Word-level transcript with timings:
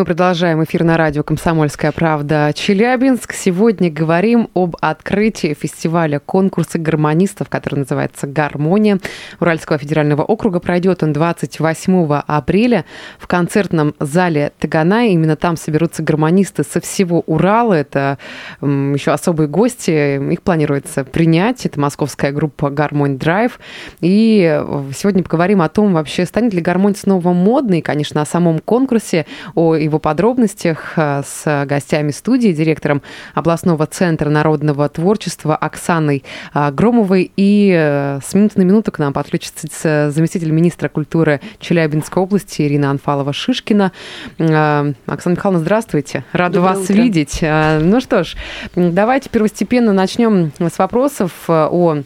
Мы 0.00 0.06
продолжаем 0.06 0.64
эфир 0.64 0.82
на 0.82 0.96
радио 0.96 1.22
«Комсомольская 1.22 1.92
правда» 1.92 2.52
Челябинск. 2.54 3.34
Сегодня 3.34 3.90
говорим 3.92 4.48
об 4.54 4.74
открытии 4.80 5.52
фестиваля 5.52 6.20
конкурса 6.20 6.78
гармонистов, 6.78 7.50
который 7.50 7.80
называется 7.80 8.26
«Гармония». 8.26 8.98
Уральского 9.40 9.76
федерального 9.76 10.22
округа 10.22 10.58
пройдет 10.58 11.02
он 11.02 11.12
28 11.12 12.22
апреля 12.26 12.86
в 13.18 13.26
концертном 13.26 13.94
зале 14.00 14.52
Тагана. 14.58 15.06
Именно 15.08 15.36
там 15.36 15.58
соберутся 15.58 16.02
гармонисты 16.02 16.64
со 16.64 16.80
всего 16.80 17.22
Урала. 17.26 17.74
Это 17.74 18.16
еще 18.62 19.10
особые 19.10 19.48
гости. 19.48 20.32
Их 20.32 20.40
планируется 20.40 21.04
принять. 21.04 21.66
Это 21.66 21.78
московская 21.78 22.32
группа 22.32 22.70
«Гармонь 22.70 23.18
Драйв». 23.18 23.60
И 24.00 24.64
сегодня 24.96 25.22
поговорим 25.22 25.60
о 25.60 25.68
том, 25.68 25.92
вообще 25.92 26.24
станет 26.24 26.54
ли 26.54 26.62
гармонь 26.62 26.96
снова 26.96 27.34
модной, 27.34 27.82
конечно, 27.82 28.22
о 28.22 28.24
самом 28.24 28.60
конкурсе, 28.60 29.26
о 29.54 29.76
его 29.90 29.98
подробностях 29.98 30.94
э, 30.96 31.22
с 31.24 31.66
гостями 31.66 32.10
студии, 32.10 32.52
директором 32.52 33.02
областного 33.34 33.86
центра 33.86 34.30
народного 34.30 34.88
творчества 34.88 35.56
Оксаной 35.56 36.24
э, 36.54 36.70
Громовой. 36.70 37.30
И 37.36 37.72
э, 37.76 38.20
с 38.24 38.34
минуты 38.34 38.58
на 38.58 38.62
минуту 38.62 38.92
к 38.92 38.98
нам 38.98 39.12
подключится 39.12 40.10
заместитель 40.10 40.50
министра 40.50 40.88
культуры 40.88 41.40
Челябинской 41.58 42.22
области 42.22 42.62
Ирина 42.62 42.90
Анфалова-Шишкина. 42.90 43.92
Оксана 44.38 44.94
Михайловна, 45.34 45.60
здравствуйте. 45.60 46.24
Рада 46.32 46.54
Доброе 46.54 46.74
вас 46.74 46.84
утро. 46.84 46.94
видеть. 46.94 47.38
Ну 47.42 48.00
что 48.00 48.24
ж, 48.24 48.36
давайте 48.74 49.28
первостепенно 49.28 49.92
начнем 49.92 50.52
с 50.58 50.78
вопросов 50.78 51.32
о 51.48 52.02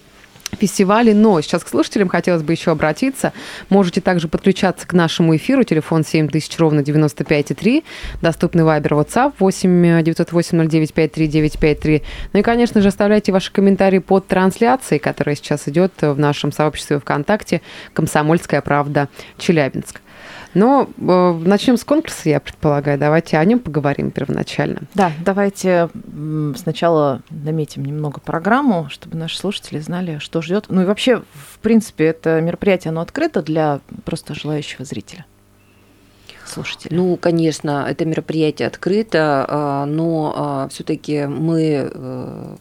фестивале. 0.55 1.15
Но 1.15 1.41
сейчас 1.41 1.65
к 1.65 1.69
слушателям 1.69 2.09
хотелось 2.09 2.43
бы 2.43 2.53
еще 2.53 2.71
обратиться. 2.71 3.33
Можете 3.69 4.01
также 4.01 4.29
подключаться 4.29 4.87
к 4.87 4.93
нашему 4.93 5.37
эфиру. 5.37 5.65
Телефон 5.65 6.05
7000 6.05 6.59
ровно 6.59 6.81
95,3. 6.81 7.85
Доступный 8.23 8.65
вайбер 8.65 8.95
WhatsApp 8.95 9.35
8 9.39 10.03
908 10.03 10.69
09 10.69 10.95
53 10.95 11.29
953. 11.29 12.03
Ну 12.33 12.41
и, 12.41 12.43
конечно 12.43 12.81
же, 12.81 12.89
оставляйте 12.89 13.33
ваши 13.33 13.53
комментарии 13.53 13.99
под 13.99 14.27
трансляцией, 14.27 14.99
которая 14.99 15.37
сейчас 15.37 15.69
идет 15.69 15.93
в 16.01 16.19
нашем 16.19 16.53
сообществе 16.53 16.99
ВКонтакте 16.99 17.63
«Комсомольская 17.93 18.61
правда. 18.61 19.09
Челябинск». 19.39 20.04
Но 20.55 20.89
э, 20.97 21.33
начнем 21.45 21.77
с 21.77 21.85
конкурса, 21.85 22.29
я 22.29 22.41
предполагаю. 22.41 22.99
Давайте 22.99 23.39
о 23.39 23.45
нем 23.45 23.59
поговорим 23.59 24.11
первоначально. 24.11 24.83
Да, 24.95 25.13
давайте 25.25 25.89
сначала 26.57 27.23
наметим 27.31 27.85
немного 27.85 28.21
программу, 28.21 28.89
чтобы 28.91 29.17
наши 29.17 29.37
слушатели 29.37 29.81
знали, 29.81 30.19
что 30.19 30.43
ждет. 30.43 30.67
Ну 30.69 30.83
и 30.83 30.85
вообще, 30.85 31.19
в 31.19 31.59
принципе, 31.61 32.05
это 32.05 32.41
мероприятие, 32.41 32.91
оно 32.91 33.01
открыто 33.01 33.43
для 33.43 33.81
просто 34.05 34.35
желающего 34.35 34.85
зрителя, 34.85 35.27
слушателя. 36.55 36.97
Ну, 36.97 37.17
конечно, 37.17 37.87
это 37.89 38.05
мероприятие 38.05 38.69
открыто, 38.69 39.45
а, 39.49 39.87
но 39.87 40.69
все-таки 40.71 41.27
мы 41.27 41.91
э, 41.93 42.57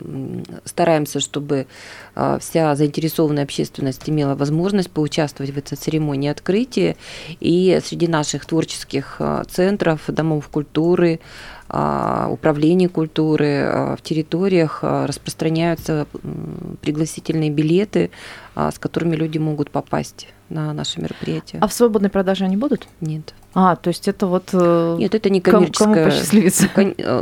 стараемся, 0.65 1.19
чтобы 1.19 1.67
а, 2.15 2.37
вся 2.39 2.75
заинтересованная 2.75 3.43
общественность 3.43 4.07
имела 4.09 4.35
возможность 4.35 4.91
поучаствовать 4.91 5.53
в 5.53 5.57
этой 5.57 5.75
церемонии 5.75 6.29
открытия. 6.29 6.95
И 7.39 7.79
среди 7.83 8.07
наших 8.07 8.45
творческих 8.45 9.15
а, 9.19 9.43
центров, 9.45 10.01
домов 10.07 10.47
культуры, 10.49 11.19
а, 11.69 12.27
управлений 12.29 12.87
культуры 12.87 13.63
а, 13.63 13.95
в 13.95 14.01
территориях 14.01 14.79
а, 14.83 15.07
распространяются 15.07 16.05
пригласительные 16.81 17.49
билеты, 17.49 18.11
а, 18.52 18.52
с 18.55 18.79
которыми 18.79 19.15
люди 19.15 19.37
могут 19.37 19.71
попасть 19.71 20.27
на 20.49 20.71
наше 20.73 21.01
мероприятие. 21.01 21.59
А 21.61 21.67
в 21.67 21.73
свободной 21.73 22.09
продаже 22.09 22.45
они 22.45 22.57
будут? 22.57 22.87
Нет. 23.01 23.33
А, 23.55 23.75
то 23.75 23.89
есть 23.89 24.07
это 24.07 24.25
вот... 24.27 24.49
э, 24.53 24.95
Нет, 24.97 25.13
это 25.13 25.29
не 25.29 25.39
коммерческое. 25.39 25.93
кому 25.93 26.05
посчастливится. 26.05 26.69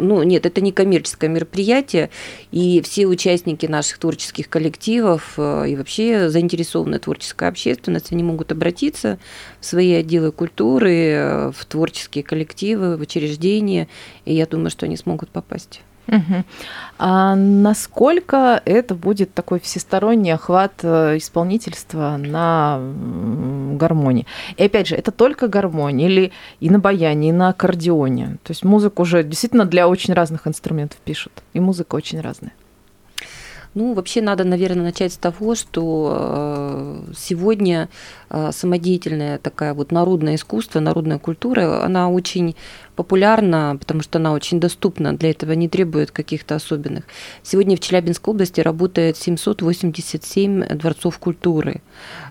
Ну, 0.01 0.23
нет, 0.23 0.45
это 0.45 0.61
не 0.61 0.71
коммерческое 0.71 1.29
мероприятие, 1.29 2.09
и 2.51 2.81
все 2.81 3.05
участники 3.05 3.65
наших 3.65 3.97
творческих 3.97 4.49
коллективов 4.49 5.33
э, 5.37 5.69
и 5.69 5.75
вообще 5.75 6.29
заинтересованная 6.29 6.99
творческая 6.99 7.49
общественность, 7.49 8.13
они 8.13 8.23
могут 8.23 8.51
обратиться 8.51 9.19
в 9.59 9.65
свои 9.65 9.91
отделы 9.93 10.31
культуры, 10.31 10.95
э, 10.95 11.51
в 11.51 11.65
творческие 11.65 12.23
коллективы, 12.23 12.95
в 12.95 13.01
учреждения, 13.01 13.89
и 14.23 14.33
я 14.33 14.45
думаю, 14.45 14.69
что 14.69 14.85
они 14.85 14.95
смогут 14.95 15.29
попасть. 15.29 15.81
Мгм. 16.07 16.45
А 16.97 17.35
насколько 17.35 18.61
это 18.65 18.95
будет 18.95 19.33
такой 19.33 19.59
всесторонний 19.59 20.31
охват 20.31 20.73
э, 20.83 21.17
исполнительства 21.17 22.17
на 22.17 22.79
гармонии? 23.77 24.25
И 24.57 24.63
опять 24.63 24.87
же, 24.87 24.95
это 24.95 25.11
только 25.11 25.47
гармония 25.47 26.07
или 26.07 26.31
и 26.59 26.69
на 26.69 26.79
баяне, 26.79 27.29
и 27.29 27.31
на 27.31 27.49
аккордеоне? 27.49 28.37
То 28.43 28.51
есть 28.51 28.63
музыку 28.63 29.03
уже 29.03 29.23
действительно 29.23 29.65
для 29.65 29.87
очень 29.87 30.13
разных 30.13 30.47
инструментов 30.47 30.99
пишут, 30.99 31.43
и 31.53 31.59
музыка 31.59 31.95
очень 31.95 32.19
разная. 32.19 32.53
Ну, 33.73 33.93
вообще 33.93 34.21
надо, 34.21 34.43
наверное, 34.43 34.83
начать 34.83 35.13
с 35.13 35.17
того, 35.17 35.55
что 35.55 37.05
э, 37.07 37.13
сегодня 37.15 37.87
э, 38.29 38.51
самодеятельная 38.51 39.37
такая 39.37 39.73
вот 39.73 39.93
народное 39.93 40.35
искусство, 40.35 40.81
народная 40.81 41.19
культура, 41.19 41.81
она 41.83 42.09
очень 42.09 42.57
популярна, 42.95 43.77
потому 43.79 44.01
что 44.01 44.19
она 44.19 44.33
очень 44.33 44.59
доступна, 44.59 45.13
для 45.13 45.31
этого 45.31 45.53
не 45.53 45.67
требует 45.67 46.11
каких-то 46.11 46.55
особенных. 46.55 47.05
Сегодня 47.43 47.75
в 47.75 47.79
Челябинской 47.79 48.33
области 48.33 48.61
работает 48.61 49.17
787 49.17 50.65
дворцов 50.77 51.17
культуры. 51.19 51.81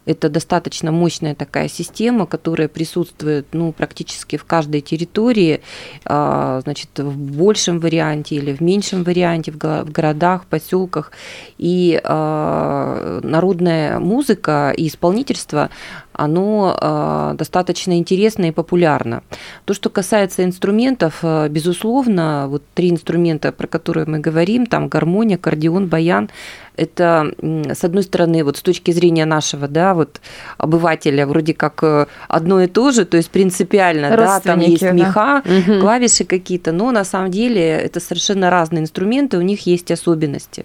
Это 0.07 0.29
достаточно 0.29 0.93
мощная 0.93 1.35
такая 1.35 1.69
система, 1.69 2.27
которая 2.27 2.69
присутствует 2.69 3.47
ну, 3.53 3.73
практически 3.73 4.37
в 4.37 4.45
каждой 4.45 4.81
территории, 4.81 5.61
а, 6.05 6.61
значит, 6.63 6.99
в 6.99 7.17
большем 7.17 7.81
варианте 7.81 8.37
или 8.37 8.53
в 8.53 8.61
меньшем 8.61 9.05
варианте, 9.05 9.53
в 9.53 9.59
го- 9.59 9.85
в 9.85 9.93
городах, 9.93 10.47
поселках. 10.47 11.13
И 11.59 12.01
а, 12.03 13.21
народная 13.23 13.99
музыка 13.99 14.73
и 14.77 14.89
исполнительство, 14.89 15.71
оно 16.13 16.77
а, 16.79 17.35
достаточно 17.35 17.99
интересно 17.99 18.47
и 18.47 18.51
популярно. 18.51 19.23
То, 19.65 19.75
что 19.75 19.91
касается 19.91 20.45
инструментов, 20.45 21.21
а, 21.23 21.49
безусловно, 21.49 22.47
вот 22.49 22.63
три 22.75 22.91
инструмента, 22.91 23.53
про 23.53 23.67
которые 23.67 24.07
мы 24.07 24.19
говорим, 24.19 24.67
там 24.67 24.89
гармония, 24.89 25.37
аккордеон, 25.37 25.87
баян, 25.89 26.31
это, 26.81 27.35
с 27.43 27.85
одной 27.85 28.03
стороны, 28.03 28.43
вот 28.43 28.57
с 28.57 28.63
точки 28.63 28.91
зрения 28.91 29.27
нашего, 29.27 29.69
да, 29.69 29.93
вот 29.93 30.21
обывателя, 30.57 31.27
вроде 31.27 31.53
как 31.53 31.83
э, 31.83 32.07
одно 32.27 32.63
и 32.63 32.69
то 32.69 32.91
же, 32.91 33.05
то 33.05 33.19
есть 33.19 33.31
принципиально, 33.31 34.17
да, 34.17 34.41
там 34.41 34.61
есть 34.61 34.81
да. 34.81 34.93
меха, 34.93 35.43
Мгм. 35.45 35.81
клавиши 35.81 36.25
какие-то, 36.25 36.73
но 36.73 36.91
на 36.91 37.05
самом 37.05 37.31
деле 37.31 37.63
это 37.63 38.01
совершенно 38.01 38.49
разные 38.49 38.83
инструменты, 38.83 39.37
у 39.37 39.43
них 39.43 39.67
есть 39.67 39.91
особенности. 39.91 40.65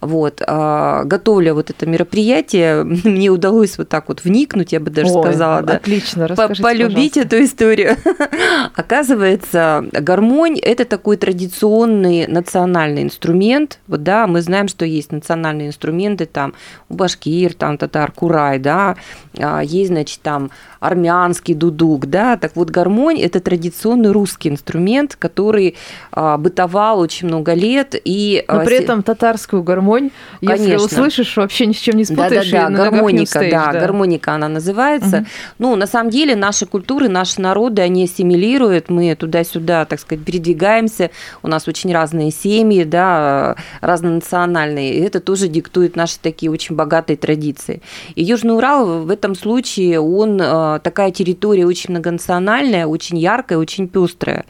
Вот. 0.00 0.40
а, 0.46 1.02
Готовля 1.04 1.52
вот 1.52 1.70
это 1.70 1.84
мероприятие, 1.84 2.84
мне 3.04 3.28
удалось 3.30 3.76
вот 3.76 3.88
так 3.88 4.08
вот 4.08 4.22
вникнуть, 4.22 4.63
я 4.72 4.80
бы 4.80 4.90
даже 4.90 5.12
Ой, 5.12 5.22
сказала, 5.22 5.62
да, 5.62 5.74
Отлично, 5.76 6.26
расскажите, 6.28 6.62
полюбить 6.62 7.14
пожалуйста. 7.14 7.20
эту 7.20 7.44
историю. 7.44 7.96
Оказывается, 8.74 9.84
гармонь– 9.92 10.58
это 10.62 10.84
такой 10.84 11.16
традиционный 11.16 12.26
национальный 12.26 13.02
инструмент. 13.02 13.78
Вот, 13.86 14.02
да, 14.02 14.26
мы 14.26 14.40
знаем, 14.42 14.68
что 14.68 14.84
есть 14.84 15.12
национальные 15.12 15.68
инструменты, 15.68 16.26
там, 16.26 16.54
у 16.88 16.94
башкир, 16.94 17.54
там, 17.54 17.78
татар, 17.78 18.12
курай, 18.12 18.58
да, 18.58 18.96
а, 19.38 19.60
есть, 19.60 19.90
значит, 19.90 20.20
там, 20.22 20.50
армянский 20.80 21.54
дудук, 21.54 22.06
да, 22.06 22.36
так 22.36 22.56
вот 22.56 22.70
гармонь– 22.70 23.18
это 23.20 23.40
традиционный 23.40 24.12
русский 24.12 24.50
инструмент, 24.50 25.16
который 25.16 25.76
а, 26.12 26.36
бытовал 26.36 27.00
очень 27.00 27.28
много 27.28 27.54
лет, 27.54 27.94
и 28.04 28.44
Но 28.48 28.60
а, 28.60 28.64
при 28.64 28.76
се- 28.76 28.82
этом 28.84 29.02
татарскую 29.02 29.62
гармонь, 29.62 30.10
если 30.40 30.56
Конечно. 30.56 30.84
услышишь, 30.84 31.36
вообще 31.36 31.66
ни 31.66 31.72
с 31.72 31.76
чем 31.78 31.96
не 31.96 32.04
спутаешь. 32.04 32.50
Да-да-да, 32.50 32.90
гармоника, 32.90 33.22
устоишь, 33.22 33.50
да, 33.52 33.72
гармоника 33.72 34.32
она 34.32 34.43
называется. 34.48 35.18
Мгм. 35.18 35.26
Ну, 35.58 35.76
на 35.76 35.86
самом 35.86 36.10
деле, 36.10 36.36
наши 36.36 36.66
культуры, 36.66 37.08
наши 37.08 37.40
народы, 37.40 37.82
они 37.82 38.04
ассимилируют, 38.04 38.88
мы 38.90 39.14
туда-сюда, 39.14 39.84
так 39.84 40.00
сказать, 40.00 40.24
передвигаемся, 40.24 41.10
у 41.42 41.48
нас 41.48 41.68
очень 41.68 41.92
разные 41.92 42.30
семьи, 42.30 42.84
да, 42.84 43.56
разнонациональные, 43.80 44.94
и 44.94 45.00
это 45.00 45.20
тоже 45.20 45.48
диктует 45.48 45.96
наши 45.96 46.18
такие 46.20 46.50
очень 46.50 46.74
богатые 46.76 47.16
традиции. 47.16 47.82
И 48.14 48.22
Южный 48.22 48.54
Урал 48.54 49.04
в 49.04 49.10
этом 49.10 49.34
случае, 49.34 50.00
он 50.00 50.40
э, 50.40 50.80
такая 50.82 51.10
территория 51.10 51.66
очень 51.66 51.90
многонациональная, 51.90 52.86
очень 52.86 53.18
яркая, 53.18 53.58
очень 53.58 53.88
пестрая. 53.88 54.44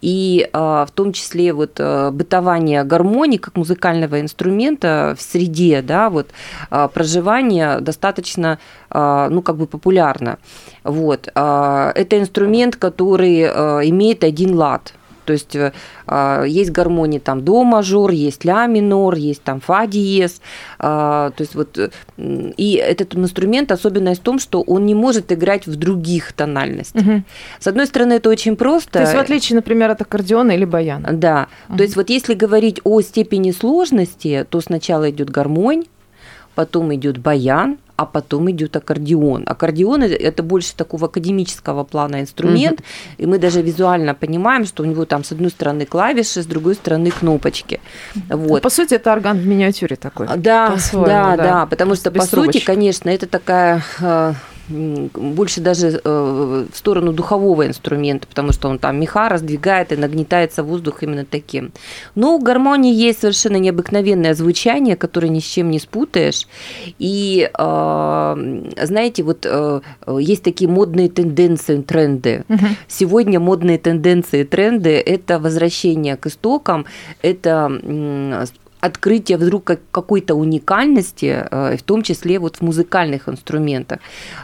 И 0.00 0.48
э, 0.52 0.58
в 0.58 0.88
том 0.94 1.12
числе 1.12 1.52
вот 1.52 1.72
э, 1.78 2.10
бытование 2.10 2.84
гармонии 2.84 3.38
как 3.38 3.56
музыкального 3.56 4.20
инструмента 4.20 5.14
в 5.18 5.22
среде, 5.22 5.82
да, 5.82 6.10
вот 6.10 6.28
проживания 6.92 7.80
достаточно 7.80 8.58
ну, 9.34 9.42
как 9.42 9.56
бы 9.56 9.66
популярно. 9.66 10.38
Вот. 10.84 11.28
А, 11.34 11.92
Это 11.94 12.18
инструмент, 12.18 12.76
который 12.76 13.40
э, 13.40 13.88
имеет 13.88 14.24
один 14.24 14.54
лад. 14.54 14.94
То 15.24 15.32
есть 15.32 15.56
э, 15.56 15.72
а, 16.06 16.44
есть 16.44 16.70
гармонии 16.70 17.18
там 17.18 17.44
до 17.44 17.64
мажор, 17.64 18.10
есть 18.10 18.44
ля 18.44 18.66
минор, 18.66 19.14
есть 19.14 19.42
там 19.42 19.60
фа 19.60 19.86
диез. 19.86 20.40
А, 20.78 21.30
То 21.30 21.42
есть 21.42 21.54
вот 21.54 21.78
и 22.18 22.74
этот 22.74 23.14
инструмент 23.16 23.72
особенность 23.72 24.20
в 24.20 24.24
том, 24.24 24.38
что 24.38 24.60
он 24.62 24.86
не 24.86 24.94
может 24.94 25.32
играть 25.32 25.66
в 25.66 25.76
других 25.76 26.32
тональностях. 26.32 27.02
Мгм. 27.02 27.24
С 27.58 27.66
одной 27.66 27.86
стороны, 27.86 28.14
это 28.14 28.30
очень 28.30 28.56
просто. 28.56 28.92
То 28.92 29.00
есть 29.00 29.14
в 29.14 29.18
отличие, 29.18 29.56
например, 29.56 29.90
от 29.90 30.02
аккордеона 30.02 30.52
или 30.52 30.64
баяна. 30.64 31.12
Да. 31.12 31.48
Мгм. 31.68 31.78
То 31.78 31.82
есть 31.84 31.96
вот 31.96 32.10
если 32.10 32.34
говорить 32.34 32.80
о 32.84 33.00
степени 33.00 33.50
сложности, 33.52 34.46
то 34.48 34.60
сначала 34.60 35.10
идет 35.10 35.30
гармонь, 35.30 35.84
потом 36.54 36.94
идет 36.94 37.18
баян, 37.18 37.78
а 37.96 38.06
потом 38.06 38.50
идет 38.50 38.76
аккордеон. 38.76 39.44
Аккордеон 39.46 40.02
это 40.02 40.42
больше 40.42 40.74
такого 40.74 41.06
академического 41.06 41.84
плана 41.84 42.20
инструмент, 42.20 42.80
и 43.18 43.26
мы 43.26 43.38
даже 43.38 43.62
визуально 43.62 44.14
понимаем, 44.14 44.64
что 44.64 44.82
у 44.82 44.86
него 44.86 45.04
там 45.04 45.22
с 45.22 45.32
одной 45.32 45.50
стороны 45.50 45.86
клавиши, 45.86 46.42
с 46.42 46.46
другой 46.46 46.74
стороны 46.74 47.10
кнопочки. 47.10 47.80
Вот. 48.28 48.62
По 48.62 48.70
сути, 48.70 48.94
это 48.94 49.12
орган 49.12 49.38
в 49.38 49.46
миниатюре 49.46 49.96
такой. 49.96 50.26
Да, 50.36 50.76
да, 50.92 51.36
да. 51.36 51.36
да, 51.36 51.66
потому 51.66 51.94
что, 51.94 52.10
по 52.10 52.24
сути, 52.24 52.58
конечно, 52.58 53.08
это 53.08 53.26
такая 53.26 53.82
э, 54.00 54.34
больше 54.68 55.60
даже 55.60 56.00
э, 56.02 56.66
в 56.72 56.76
сторону 56.76 57.12
духового 57.12 57.66
инструмента, 57.66 58.26
потому 58.26 58.52
что 58.52 58.68
он 58.68 58.78
там 58.78 58.98
меха 58.98 59.28
раздвигает 59.28 59.92
и 59.92 59.96
нагнетается 59.96 60.62
воздух 60.62 61.02
именно 61.02 61.24
таким. 61.24 61.72
Но 62.14 62.36
у 62.36 62.38
гармонии 62.38 62.94
есть 62.94 63.20
совершенно 63.20 63.56
необыкновенное 63.56 64.34
звучание, 64.34 64.96
которое 64.96 65.28
ни 65.28 65.40
с 65.40 65.44
чем 65.44 65.70
не 65.70 65.78
спутаешь. 65.78 66.46
И, 66.98 67.50
э, 67.52 68.72
знаете, 68.82 69.22
вот 69.22 69.46
э, 69.46 69.80
есть 70.18 70.42
такие 70.42 70.70
модные 70.70 71.08
тенденции, 71.08 71.82
тренды. 71.82 72.44
Сегодня 72.88 73.40
модные 73.40 73.78
тенденции, 73.78 74.44
тренды– 74.44 74.90
это 75.06 75.38
возвращение 75.38 76.16
к 76.16 76.26
истокам, 76.26 76.86
это 77.22 78.48
открытие 78.84 79.38
вдруг 79.38 79.64
как- 79.64 79.80
какой-то 79.90 80.34
уникальности, 80.34 81.46
э, 81.50 81.76
в 81.76 81.82
том 81.82 82.02
числе 82.02 82.38
вот 82.38 82.56
в 82.56 82.62
музыкальных 82.62 83.28
инструментах. 83.28 83.98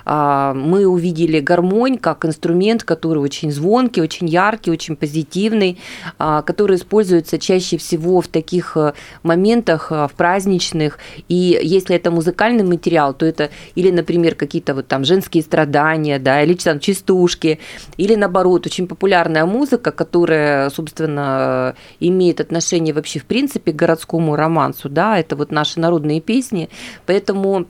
А, 0.04 0.54
Мы 0.54 0.86
увидели 0.86 1.40
гармонь 1.40 1.98
как 1.98 2.24
инструмент, 2.24 2.82
который 2.84 3.18
очень 3.18 3.52
звонкий, 3.52 4.02
очень 4.02 4.28
яркий, 4.28 4.70
очень 4.70 4.96
позитивный, 4.96 5.78
а, 6.18 6.42
который 6.42 6.76
используется 6.76 7.38
чаще 7.38 7.76
всего 7.76 8.20
в 8.20 8.28
таких 8.28 8.76
э, 8.76 8.92
моментах, 9.22 9.92
э, 9.92 10.06
в 10.08 10.12
праздничных. 10.12 10.98
И 11.28 11.58
если 11.62 11.96
это 11.96 12.10
музыкальный 12.10 12.64
материал, 12.64 13.14
то 13.14 13.26
это 13.26 13.50
или, 13.74 13.90
например, 13.90 14.34
какие-то 14.34 14.74
вот 14.74 14.86
там 14.86 15.04
женские 15.04 15.42
страдания, 15.42 16.18
да, 16.18 16.42
или 16.42 16.54
там 16.54 16.80
частушки, 16.80 17.58
или 17.98 18.16
наоборот, 18.16 18.66
очень 18.66 18.86
популярная 18.86 19.46
музыка, 19.46 19.90
которая, 19.90 20.70
собственно, 20.70 21.74
имеет 22.00 22.40
отношение 22.40 22.94
вообще 22.94 23.18
в 23.18 23.24
принципе 23.24 23.72
к 23.72 23.76
городскому 23.76 24.29
романсу, 24.36 24.88
да, 24.88 25.18
это 25.18 25.36
вот 25.36 25.50
наши 25.50 25.80
народные 25.80 26.20
песни, 26.20 26.68
поэтому 27.06 27.66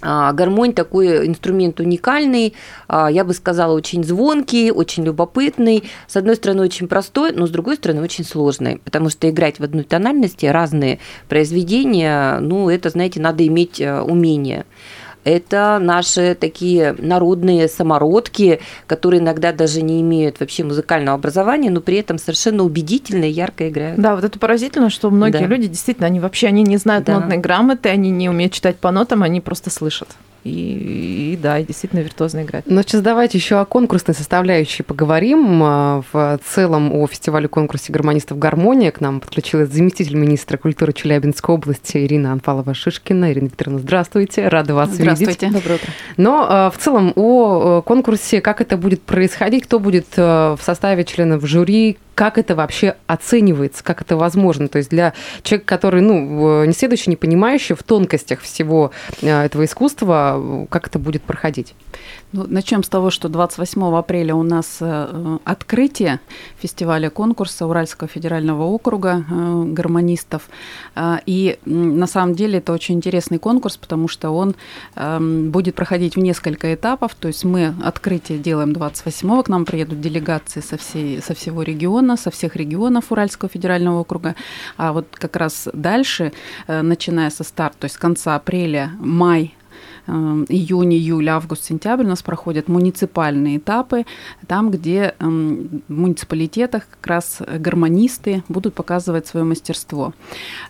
а, 0.00 0.32
Гармонь 0.32 0.74
такой 0.74 1.26
инструмент 1.26 1.80
уникальный, 1.80 2.54
а, 2.86 3.10
я 3.10 3.24
бы 3.24 3.34
сказала, 3.34 3.72
очень 3.74 4.04
звонкий, 4.04 4.70
очень 4.70 5.04
любопытный. 5.04 5.84
С 6.06 6.16
одной 6.16 6.36
стороны, 6.36 6.62
очень 6.62 6.86
простой, 6.86 7.32
но 7.32 7.46
с 7.46 7.50
другой 7.50 7.76
стороны, 7.76 8.02
очень 8.02 8.24
сложный, 8.24 8.78
потому 8.84 9.10
что 9.10 9.28
играть 9.28 9.58
в 9.58 9.64
одной 9.64 9.84
тональности 9.84 10.46
разные 10.46 11.00
произведения, 11.28 12.38
ну, 12.38 12.70
это, 12.70 12.90
знаете, 12.90 13.20
надо 13.20 13.46
иметь 13.46 13.80
э, 13.80 14.00
умение. 14.00 14.66
Это 15.28 15.78
наши 15.78 16.34
такие 16.34 16.94
народные 16.98 17.68
самородки, 17.68 18.60
которые 18.86 19.20
иногда 19.20 19.52
даже 19.52 19.82
не 19.82 20.00
имеют 20.00 20.40
вообще 20.40 20.64
музыкального 20.64 21.16
образования, 21.16 21.68
но 21.68 21.82
при 21.82 21.98
этом 21.98 22.16
совершенно 22.18 22.62
убедительно 22.64 23.24
и 23.24 23.30
ярко 23.30 23.68
играют. 23.68 24.00
Да, 24.00 24.14
вот 24.14 24.24
это 24.24 24.38
поразительно, 24.38 24.88
что 24.88 25.10
многие 25.10 25.40
Да. 25.40 25.46
люди 25.46 25.66
действительно, 25.66 26.06
они 26.06 26.18
вообще 26.18 26.46
они 26.46 26.62
не 26.62 26.78
знают 26.78 27.04
Да. 27.04 27.20
нотной 27.20 27.36
грамоты, 27.36 27.90
они 27.90 28.10
не 28.10 28.30
умеют 28.30 28.54
читать 28.54 28.76
по 28.76 28.90
нотам, 28.90 29.22
они 29.22 29.42
просто 29.42 29.68
слышат. 29.68 30.08
И, 30.44 31.32
и 31.32 31.36
да, 31.36 31.58
и 31.58 31.64
действительно 31.64 32.00
виртуозно 32.00 32.42
играют. 32.42 32.66
Ну, 32.68 32.82
сейчас 32.82 33.02
давайте 33.02 33.38
еще 33.38 33.60
о 33.60 33.64
конкурсной 33.64 34.14
составляющей 34.14 34.82
поговорим. 34.82 35.60
А, 35.62 36.02
В 36.12 36.38
целом 36.44 36.94
о 36.94 37.06
фестивале 37.06 37.48
конкурсе 37.48 37.92
гармонистов 37.92 38.38
«Гармония» 38.38 38.90
к 38.90 39.00
нам 39.00 39.20
подключилась 39.20 39.70
заместитель 39.70 40.16
министра 40.16 40.56
культуры 40.56 40.92
Челябинской 40.92 41.54
области 41.54 41.98
Ирина 41.98 42.32
Анфалова-Шишкина. 42.32 43.32
Ирина 43.32 43.46
Викторовна, 43.46 43.80
здравствуйте, 43.80 44.48
рада 44.48 44.74
вас 44.74 44.90
видеть. 44.90 45.16
Здравствуйте. 45.16 45.50
Доброе 45.50 45.74
утро. 45.76 45.92
Но 46.16 46.46
э, 46.48 46.76
в 46.76 46.82
целом 46.82 47.12
о 47.16 47.82
конкурсе, 47.82 48.40
как 48.40 48.60
это 48.60 48.76
будет 48.76 49.02
происходить, 49.02 49.64
кто 49.64 49.78
будет 49.78 50.06
э, 50.16 50.56
в 50.58 50.60
составе 50.62 51.04
членов 51.04 51.44
жюри, 51.46 51.98
как 52.18 52.36
это 52.36 52.56
вообще 52.56 52.96
оценивается, 53.06 53.84
как 53.84 54.00
это 54.02 54.16
возможно. 54.16 54.66
То 54.66 54.78
есть 54.78 54.90
для 54.90 55.12
человека, 55.44 55.68
который, 55.68 56.00
ну, 56.00 56.64
не 56.64 56.72
следующий, 56.72 57.10
не 57.10 57.16
понимающий 57.16 57.76
в 57.76 57.84
тонкостях 57.84 58.40
всего 58.40 58.90
э, 59.22 59.44
этого 59.44 59.64
искусства, 59.64 60.66
как 60.68 60.88
это 60.88 60.98
будет 60.98 61.22
проходить? 61.22 61.76
Ну, 62.30 62.44
начнем 62.46 62.82
с 62.82 62.90
того, 62.90 63.10
что 63.10 63.30
28 63.30 63.96
апреля 63.96 64.34
у 64.34 64.42
нас 64.42 64.78
э, 64.80 65.38
открытие 65.44 66.20
фестиваля 66.58 67.08
конкурса 67.08 67.66
Уральского 67.66 68.06
федерального 68.06 68.64
округа 68.64 69.24
э, 69.30 69.64
гармонистов. 69.68 70.50
А, 70.94 71.22
И 71.24 71.58
на 71.64 72.06
самом 72.06 72.34
деле 72.34 72.58
это 72.58 72.74
очень 72.74 72.96
интересный 72.96 73.38
конкурс, 73.38 73.78
потому 73.78 74.08
что 74.08 74.28
он 74.30 74.56
эм, 74.94 75.50
будет 75.50 75.74
проходить 75.74 76.16
в 76.16 76.18
несколько 76.18 76.74
этапов. 76.74 77.14
То 77.14 77.28
есть 77.28 77.44
мы 77.44 77.74
открытие 77.82 78.38
делаем 78.38 78.72
28-го, 78.72 79.42
к 79.42 79.48
нам 79.48 79.64
приедут 79.64 80.02
делегации 80.02 80.60
со, 80.60 80.76
всей, 80.76 81.22
со 81.22 81.34
всего 81.34 81.62
региона, 81.62 82.18
со 82.18 82.30
всех 82.30 82.56
регионов 82.56 83.10
Уральского 83.10 83.48
федерального 83.48 84.00
округа. 84.00 84.34
А 84.76 84.92
вот 84.92 85.06
как 85.12 85.36
раз 85.36 85.66
дальше, 85.72 86.32
э, 86.66 86.82
начиная 86.82 87.30
со 87.30 87.42
старта, 87.42 87.78
то 87.80 87.84
есть 87.86 87.94
с 87.94 87.98
конца 87.98 88.36
апреля, 88.36 88.90
май, 88.98 89.54
э, 89.54 89.57
июнь, 90.08 90.94
июль, 90.94 91.28
август, 91.28 91.64
сентябрь 91.64 92.04
у 92.04 92.08
нас 92.08 92.22
проходят 92.22 92.68
муниципальные 92.68 93.58
этапы, 93.58 94.06
там, 94.46 94.70
где 94.70 95.14
эм, 95.18 95.82
в 95.88 95.92
муниципалитетах 95.92 96.82
как 96.90 97.06
раз 97.06 97.42
гармонисты 97.58 98.42
будут 98.48 98.74
показывать 98.74 99.26
свое 99.26 99.44
мастерство. 99.44 100.14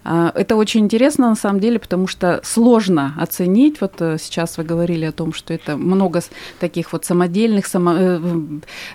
А, 0.05 0.33
Это 0.35 0.57
очень 0.57 0.81
интересно 0.81 1.29
на 1.29 1.37
самом 1.37 1.61
деле, 1.61 1.79
потому 1.79 2.07
что 2.07 2.41
сложно 2.43 3.15
оценить. 3.19 3.81
Вот 3.81 4.01
э, 4.01 4.17
сейчас 4.19 4.59
вы 4.59 4.65
говорили 4.65 5.05
о 5.05 5.13
том, 5.13 5.33
что 5.33 5.55
это 5.55 5.77
много 5.77 6.21
таких 6.59 6.93
вот 6.93 7.05
самодельных, 7.05 7.67
само- 7.67 7.97
э, 7.97 8.21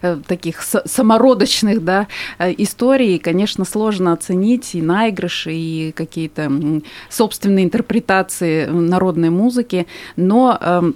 э, 0.01 0.17
таких 0.27 0.61
самородочных 0.61 1.83
да, 1.83 2.07
э, 2.39 2.53
историй. 2.57 3.15
И, 3.15 3.19
конечно, 3.19 3.65
сложно 3.65 4.13
оценить 4.13 4.75
и 4.75 4.81
наигрыши, 4.81 5.53
и 5.53 5.91
какие-то 5.91 6.51
собственные 7.09 7.65
интерпретации 7.65 8.65
народной 8.65 9.29
музыки. 9.29 9.85
Но 10.17 10.32
эм, 10.59 10.95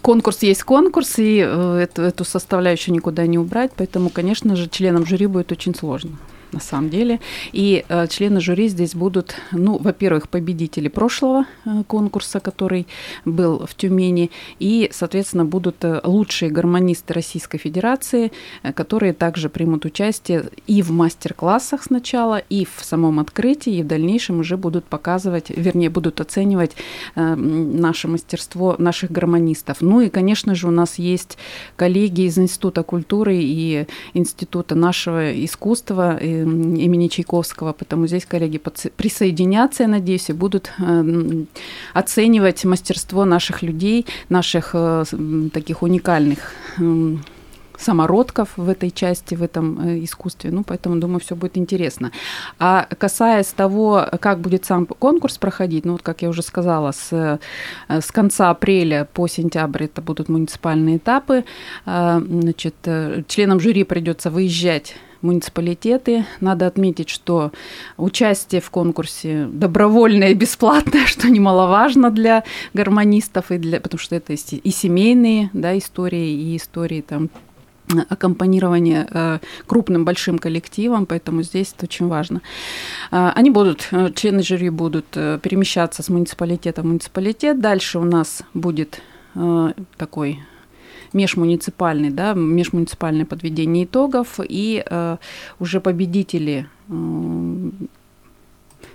конкурс 0.00 0.42
есть 0.42 0.62
конкурс, 0.62 1.18
и 1.18 1.44
э, 1.44 1.86
эту 1.96 2.24
составляющую 2.24 2.94
никуда 2.94 3.26
не 3.26 3.38
убрать, 3.38 3.72
поэтому, 3.76 4.10
конечно 4.10 4.56
же, 4.56 4.68
членам 4.68 5.06
жюри 5.06 5.26
будет 5.26 5.52
очень 5.52 5.74
сложно 5.74 6.18
на 6.52 6.60
самом 6.60 6.90
деле. 6.90 7.20
И 7.52 7.84
э, 7.88 8.06
члены 8.08 8.40
жюри 8.40 8.68
здесь 8.68 8.94
будут, 8.94 9.34
ну, 9.52 9.78
во-первых, 9.78 10.28
победители 10.28 10.88
прошлого 10.88 11.46
э, 11.64 11.82
конкурса, 11.86 12.40
который 12.40 12.86
был 13.24 13.66
в 13.66 13.74
Тюмени, 13.74 14.30
и, 14.58 14.88
соответственно, 14.92 15.44
будут 15.44 15.84
э, 15.84 16.00
лучшие 16.04 16.50
гармонисты 16.50 17.14
Российской 17.14 17.58
Федерации, 17.58 18.32
э, 18.62 18.72
которые 18.72 19.12
также 19.12 19.48
примут 19.48 19.84
участие 19.84 20.50
и 20.66 20.82
в 20.82 20.90
мастер-классах 20.90 21.82
сначала, 21.82 22.38
и 22.38 22.64
в 22.64 22.84
самом 22.84 23.20
открытии, 23.20 23.74
и 23.74 23.82
в 23.82 23.86
дальнейшем 23.86 24.40
уже 24.40 24.56
будут 24.56 24.84
показывать, 24.84 25.50
вернее, 25.50 25.90
будут 25.90 26.20
оценивать 26.20 26.72
э, 27.14 27.34
наше 27.34 28.08
мастерство 28.08 28.76
наших 28.78 29.10
гармонистов. 29.10 29.80
Ну 29.80 30.00
и, 30.00 30.08
конечно 30.08 30.54
же, 30.54 30.68
у 30.68 30.70
нас 30.70 30.98
есть 30.98 31.38
коллеги 31.76 32.22
из 32.22 32.38
Института 32.38 32.82
культуры 32.82 33.36
и 33.36 33.86
Института 34.14 34.74
нашего 34.74 35.44
искусства 35.44 36.18
э, 36.20 36.41
имени 36.42 37.08
Чайковского, 37.08 37.72
потому 37.72 38.06
здесь 38.06 38.26
коллеги 38.26 38.60
присоединятся, 38.96 39.84
я 39.84 39.88
надеюсь, 39.88 40.30
и 40.30 40.32
будут 40.32 40.72
э, 40.78 41.44
оценивать 41.94 42.64
мастерство 42.64 43.24
наших 43.24 43.62
людей, 43.62 44.06
наших 44.28 44.70
э, 44.74 45.04
таких 45.52 45.82
уникальных 45.82 46.54
самородков 47.78 48.50
в 48.56 48.68
этой 48.68 48.90
части, 48.90 49.34
в 49.34 49.42
этом 49.42 49.80
э, 49.80 50.04
искусстве. 50.04 50.50
Ну, 50.50 50.62
поэтому, 50.62 50.96
думаю, 50.96 51.20
все 51.20 51.34
будет 51.34 51.58
интересно. 51.58 52.12
А 52.58 52.86
касаясь 52.98 53.48
того, 53.48 54.06
как 54.20 54.38
будет 54.38 54.64
сам 54.64 54.86
конкурс 54.86 55.38
проходить, 55.38 55.84
ну, 55.84 55.92
вот 55.92 56.02
как 56.02 56.22
я 56.22 56.28
уже 56.28 56.42
сказала, 56.42 56.92
с, 56.92 57.38
с 57.88 58.12
конца 58.12 58.50
апреля 58.50 59.08
по 59.12 59.26
сентябрь 59.26 59.84
это 59.84 60.00
будут 60.02 60.28
муниципальные 60.28 60.96
этапы. 60.98 61.44
А, 61.86 62.20
Значит, 62.20 62.74
членам 63.28 63.60
жюри 63.60 63.84
придется 63.84 64.30
выезжать 64.30 64.94
муниципалитеты. 65.22 66.26
Надо 66.40 66.66
отметить, 66.66 67.08
что 67.08 67.52
участие 67.96 68.60
в 68.60 68.70
конкурсе 68.70 69.48
добровольное 69.52 70.30
и 70.30 70.34
бесплатное, 70.34 71.06
что 71.06 71.28
немаловажно 71.28 72.10
для 72.10 72.44
гармонистов, 72.74 73.50
и 73.50 73.58
для, 73.58 73.80
потому 73.80 73.98
что 73.98 74.16
это 74.16 74.32
и 74.32 74.70
семейные 74.70 75.50
да, 75.52 75.76
истории, 75.76 76.30
и 76.30 76.56
истории 76.56 77.00
там 77.00 77.30
аккомпанирование 78.08 79.06
э, 79.10 79.38
крупным 79.66 80.04
большим 80.04 80.38
коллективом, 80.38 81.06
поэтому 81.06 81.42
здесь 81.42 81.74
это 81.76 81.86
очень 81.86 82.08
важно. 82.08 82.40
Э, 83.10 83.32
они 83.34 83.50
будут, 83.50 83.88
э, 83.90 84.10
члены 84.14 84.42
жюри 84.42 84.70
будут 84.70 85.06
перемещаться 85.06 86.02
с 86.02 86.08
муниципалитета 86.08 86.82
в 86.82 86.86
муниципалитет. 86.86 87.60
Дальше 87.60 87.98
у 87.98 88.04
нас 88.04 88.42
будет 88.54 89.00
такой 89.96 90.40
межмуниципальный, 91.12 92.10
да, 92.10 92.34
межмуниципальное 92.34 93.26
подведение 93.26 93.84
итогов, 93.84 94.40
и 94.42 94.84
уже 95.58 95.80
победители 95.80 96.66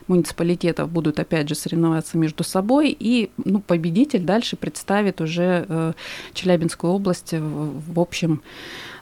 муниципалитетов 0.07 0.89
будут 0.89 1.19
опять 1.19 1.49
же 1.49 1.55
соревноваться 1.55 2.17
между 2.17 2.43
собой, 2.43 2.95
и 2.97 3.29
ну, 3.43 3.59
победитель 3.59 4.21
дальше 4.21 4.55
представит 4.55 5.21
уже 5.21 5.65
э, 5.67 5.93
Челябинскую 6.33 6.93
область 6.93 7.33
в, 7.33 7.93
в 7.93 7.99
общем 7.99 8.41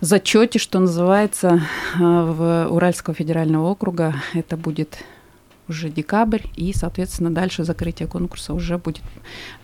зачете, 0.02 0.60
что 0.60 0.80
называется, 0.80 1.62
э, 1.96 2.00
в 2.00 2.68
Уральского 2.70 3.16
федерального 3.16 3.70
округа. 3.70 4.16
Это 4.34 4.58
будет 4.58 4.98
уже 5.68 5.90
декабрь, 5.90 6.44
и, 6.56 6.74
соответственно, 6.74 7.32
дальше 7.32 7.64
закрытие 7.64 8.08
конкурса 8.08 8.54
уже 8.54 8.78
будет. 8.78 9.04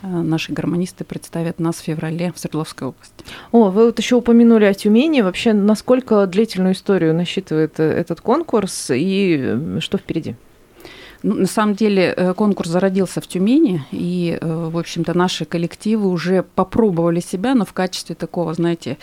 Э, 0.02 0.08
наши 0.08 0.52
гармонисты 0.52 1.04
представят 1.04 1.60
нас 1.60 1.78
в 1.78 1.84
феврале 1.84 2.32
в 2.34 2.40
Свердловской 2.40 2.90
области. 2.90 3.24
О, 3.52 3.70
вы 3.70 3.86
вот 3.86 4.00
еще 4.00 4.16
упомянули 4.16 4.66
о 4.66 4.74
Тюмени. 4.74 5.22
Вообще, 5.22 5.54
насколько 5.54 6.26
длительную 6.28 6.74
историю 6.74 7.14
насчитывает 7.14 7.80
э, 7.80 7.84
этот 7.84 8.22
конкурс 8.22 8.90
и 8.92 9.78
что 9.80 9.98
впереди? 9.98 10.36
Ну, 11.24 11.36
на 11.36 11.48
самом 11.48 11.76
деле 11.76 12.14
э, 12.18 12.34
конкурс 12.34 12.70
зародился 12.70 13.22
в 13.22 13.28
Тюмени, 13.28 13.86
и, 13.92 14.38
э, 14.42 14.70
в 14.70 14.78
общем-то, 14.78 15.16
наши 15.16 15.46
коллективы 15.46 16.10
уже 16.10 16.44
попробовали 16.44 17.20
себя, 17.20 17.54
но 17.54 17.64
в 17.64 17.74
качестве 17.74 18.16
такого, 18.16 18.54
знаете, 18.54 18.98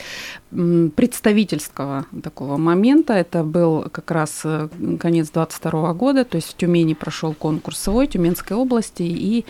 представительского 0.51 2.07
такого 2.23 2.57
момента. 2.57 3.13
Это 3.13 3.45
был 3.45 3.87
как 3.93 4.11
раз 4.11 4.41
э, 4.45 4.69
конец 4.99 5.31
22 5.31 5.95
года, 5.95 6.25
то 6.25 6.37
есть 6.37 6.49
в 6.49 6.57
Тюмени 6.57 6.95
прошел 6.95 7.35
конкурс 7.35 7.79
свой, 7.79 8.09
Тюменской 8.09 8.57
области, 8.57 9.03
и 9.03 9.45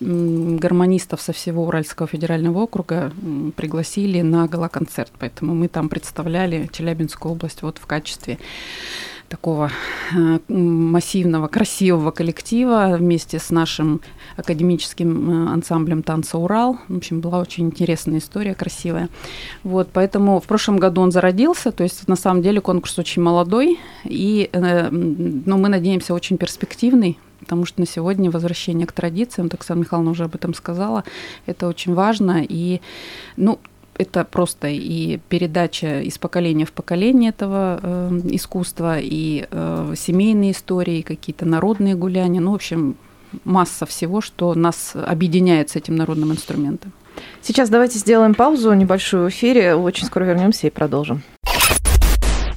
гармонистов 0.00 1.20
со 1.22 1.32
всего 1.32 1.66
Уральского 1.66 2.06
федерального 2.06 2.60
округа 2.60 3.12
пригласили 3.56 4.20
на 4.20 4.46
галоконцерт, 4.46 5.12
поэтому 5.18 5.54
мы 5.54 5.68
там 5.68 5.88
представляли 5.88 6.68
Челябинскую 6.72 7.32
область 7.32 7.62
вот 7.62 7.78
в 7.78 7.86
качестве 7.86 8.38
такого 9.28 9.70
э, 10.14 10.38
массивного, 10.48 11.48
красивого 11.48 12.10
коллектива 12.10 12.96
вместе 12.98 13.38
с 13.38 13.50
нашим 13.50 14.00
академическим 14.36 15.48
э, 15.48 15.52
ансамблем 15.52 16.02
танца 16.02 16.38
«Урал». 16.38 16.78
В 16.88 16.96
общем, 16.96 17.20
была 17.20 17.38
очень 17.38 17.66
интересная 17.66 18.18
история, 18.18 18.54
красивая. 18.54 19.08
Вот, 19.64 19.88
поэтому 19.92 20.40
в 20.40 20.46
прошлом 20.46 20.78
году 20.78 21.02
он 21.02 21.12
зародился, 21.12 21.72
то 21.72 21.84
есть 21.84 22.08
на 22.08 22.16
самом 22.16 22.42
деле 22.42 22.60
конкурс 22.60 22.98
очень 22.98 23.22
молодой, 23.22 23.78
и, 24.04 24.48
э, 24.52 24.88
но 24.90 25.58
мы 25.58 25.68
надеемся, 25.68 26.14
очень 26.14 26.38
перспективный, 26.38 27.18
потому 27.40 27.66
что 27.66 27.80
на 27.80 27.86
сегодня 27.86 28.30
возвращение 28.30 28.86
к 28.86 28.92
традициям, 28.92 29.50
Оксана 29.52 29.80
Михайловна 29.80 30.10
уже 30.10 30.24
об 30.24 30.34
этом 30.34 30.54
сказала, 30.54 31.04
это 31.46 31.68
очень 31.68 31.94
важно, 31.94 32.44
и, 32.48 32.80
ну, 33.36 33.58
это 33.98 34.24
просто 34.24 34.68
и 34.68 35.18
передача 35.28 36.00
из 36.00 36.18
поколения 36.18 36.64
в 36.64 36.72
поколение 36.72 37.30
этого 37.30 37.80
э, 37.82 38.20
искусства, 38.30 38.98
и 39.00 39.46
э, 39.50 39.94
семейные 39.96 40.52
истории, 40.52 41.02
какие-то 41.02 41.44
народные 41.44 41.94
гуляния. 41.94 42.40
Ну, 42.40 42.52
в 42.52 42.54
общем, 42.54 42.96
масса 43.44 43.86
всего, 43.86 44.20
что 44.20 44.54
нас 44.54 44.92
объединяет 44.94 45.70
с 45.70 45.76
этим 45.76 45.96
народным 45.96 46.32
инструментом. 46.32 46.92
Сейчас 47.42 47.68
давайте 47.68 47.98
сделаем 47.98 48.34
паузу 48.34 48.72
небольшую 48.72 49.26
в 49.26 49.28
эфире. 49.30 49.74
Очень 49.74 50.06
скоро 50.06 50.24
вернемся 50.24 50.68
и 50.68 50.70
продолжим. 50.70 51.22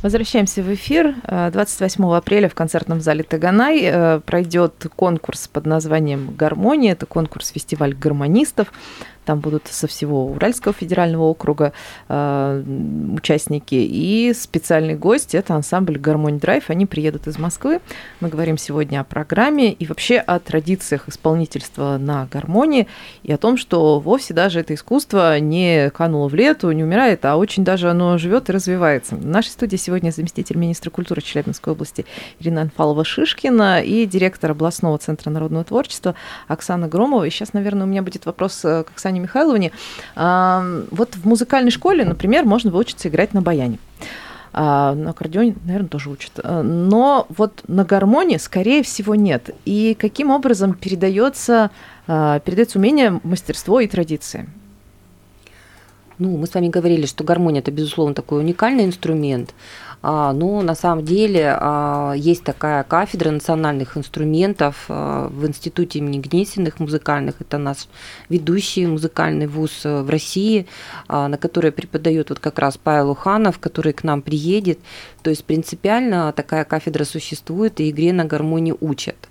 Возвращаемся 0.03 0.63
в 0.63 0.73
эфир. 0.73 1.15
28 1.27 2.15
апреля 2.15 2.49
в 2.49 2.55
концертном 2.55 3.01
зале 3.01 3.21
Таганай 3.23 3.81
э, 3.83 4.19
пройдет 4.25 4.87
конкурс 4.95 5.47
под 5.47 5.67
названием 5.67 6.33
«Гармония». 6.35 6.93
Это 6.93 7.05
конкурс-фестиваль 7.05 7.93
гармонистов. 7.93 8.73
Там 9.25 9.39
будут 9.39 9.67
со 9.67 9.87
всего 9.87 10.27
Уральского 10.27 10.73
федерального 10.73 11.23
округа 11.23 11.73
э, 12.09 12.63
участники. 13.13 13.75
И 13.75 14.33
специальный 14.33 14.95
гость– 14.95 15.35
это 15.35 15.53
ансамбль 15.55 15.97
«Гармонь 15.97 16.39
Драйв». 16.39 16.69
Они 16.69 16.85
приедут 16.85 17.27
из 17.27 17.37
Москвы. 17.37 17.81
Мы 18.19 18.29
говорим 18.29 18.57
сегодня 18.57 19.01
о 19.01 19.03
программе 19.03 19.71
и 19.73 19.85
вообще 19.85 20.17
о 20.17 20.39
традициях 20.39 21.07
исполнительства 21.07 21.97
на 21.97 22.27
гармонии 22.31 22.87
и 23.23 23.31
о 23.31 23.37
том, 23.37 23.57
что 23.57 23.99
вовсе 23.99 24.33
даже 24.33 24.59
это 24.59 24.73
искусство 24.73 25.39
не 25.39 25.89
кануло 25.91 26.27
в 26.27 26.33
лету, 26.33 26.71
не 26.71 26.83
умирает, 26.83 27.25
а 27.25 27.37
очень 27.37 27.63
даже 27.63 27.89
оно 27.89 28.17
живет 28.17 28.49
и 28.49 28.53
развивается. 28.53 29.15
В 29.15 29.25
нашей 29.25 29.49
студии 29.49 29.75
сегодня 29.75 30.11
заместитель 30.11 30.57
министра 30.57 30.89
культуры 30.89 31.21
Челябинской 31.21 31.73
области 31.73 32.05
Ирина 32.39 32.61
Анфалова-Шишкина 32.61 33.83
и 33.83 34.05
директор 34.05 34.51
областного 34.51 34.97
центра 34.97 35.29
народного 35.29 35.63
творчества 35.63 36.15
Оксана 36.47 36.87
Громова. 36.87 37.25
И 37.25 37.29
сейчас, 37.29 37.53
наверное, 37.53 37.83
у 37.83 37.89
меня 37.89 38.01
будет 38.01 38.25
вопрос 38.25 38.61
э, 38.63 38.83
к 38.83 38.91
Оксане 38.91 39.10
Оксане 39.11 39.19
Михайловне. 39.19 39.71
Вот 40.15 41.15
в 41.15 41.25
музыкальной 41.25 41.71
школе, 41.71 42.05
например, 42.05 42.45
можно 42.45 42.71
выучиться 42.71 43.09
играть 43.09 43.33
на 43.33 43.41
баяне. 43.41 43.77
А 44.53 44.95
на 44.95 45.11
аккордеоне, 45.11 45.55
наверное, 45.63 45.87
тоже 45.87 46.09
учат. 46.09 46.33
А, 46.43 46.61
но 46.61 47.25
вот 47.29 47.61
на 47.69 47.85
гармонии, 47.85 48.35
скорее 48.35 48.83
всего, 48.83 49.15
нет. 49.15 49.51
И 49.63 49.95
каким 49.97 50.29
образом 50.29 50.73
передается, 50.73 51.71
а, 52.05 52.39
передается 52.39 52.77
умение, 52.77 53.21
мастерство 53.23 53.79
и 53.79 53.87
традиции? 53.87 54.49
Ну, 56.21 56.37
мы 56.37 56.45
с 56.45 56.53
вами 56.53 56.67
говорили, 56.67 57.07
что 57.07 57.23
гармония 57.23 57.61
это, 57.61 57.71
безусловно, 57.71 58.13
такой 58.13 58.41
уникальный 58.41 58.85
инструмент. 58.85 59.55
А, 60.03 60.33
ну, 60.33 60.61
на 60.61 60.75
самом 60.75 61.03
деле 61.03 61.57
а, 61.59 62.13
есть 62.15 62.43
такая 62.43 62.83
кафедра 62.83 63.31
национальных 63.31 63.97
инструментов 63.97 64.85
а, 64.87 65.29
в 65.29 65.47
Институте 65.47 65.97
имени 65.97 66.19
Гнесиных 66.19 66.79
музыкальных. 66.79 67.41
Это 67.41 67.57
наш 67.57 67.87
ведущий 68.29 68.85
музыкальный 68.85 69.47
вуз 69.47 69.83
в 69.83 70.07
России, 70.11 70.67
на 71.09 71.39
который 71.39 71.71
преподает 71.71 72.29
вот 72.29 72.37
как 72.37 72.59
раз 72.59 72.77
Павел 72.77 73.09
Уханов, 73.09 73.57
который 73.57 73.93
к 73.93 74.03
нам 74.03 74.21
приедет. 74.21 74.77
То 75.23 75.31
есть 75.31 75.43
принципиально 75.43 76.31
такая 76.33 76.65
кафедра 76.65 77.03
существует, 77.03 77.79
и 77.79 77.89
игре 77.89 78.13
на 78.13 78.25
гармонии 78.25 78.75
учат. 78.79 79.30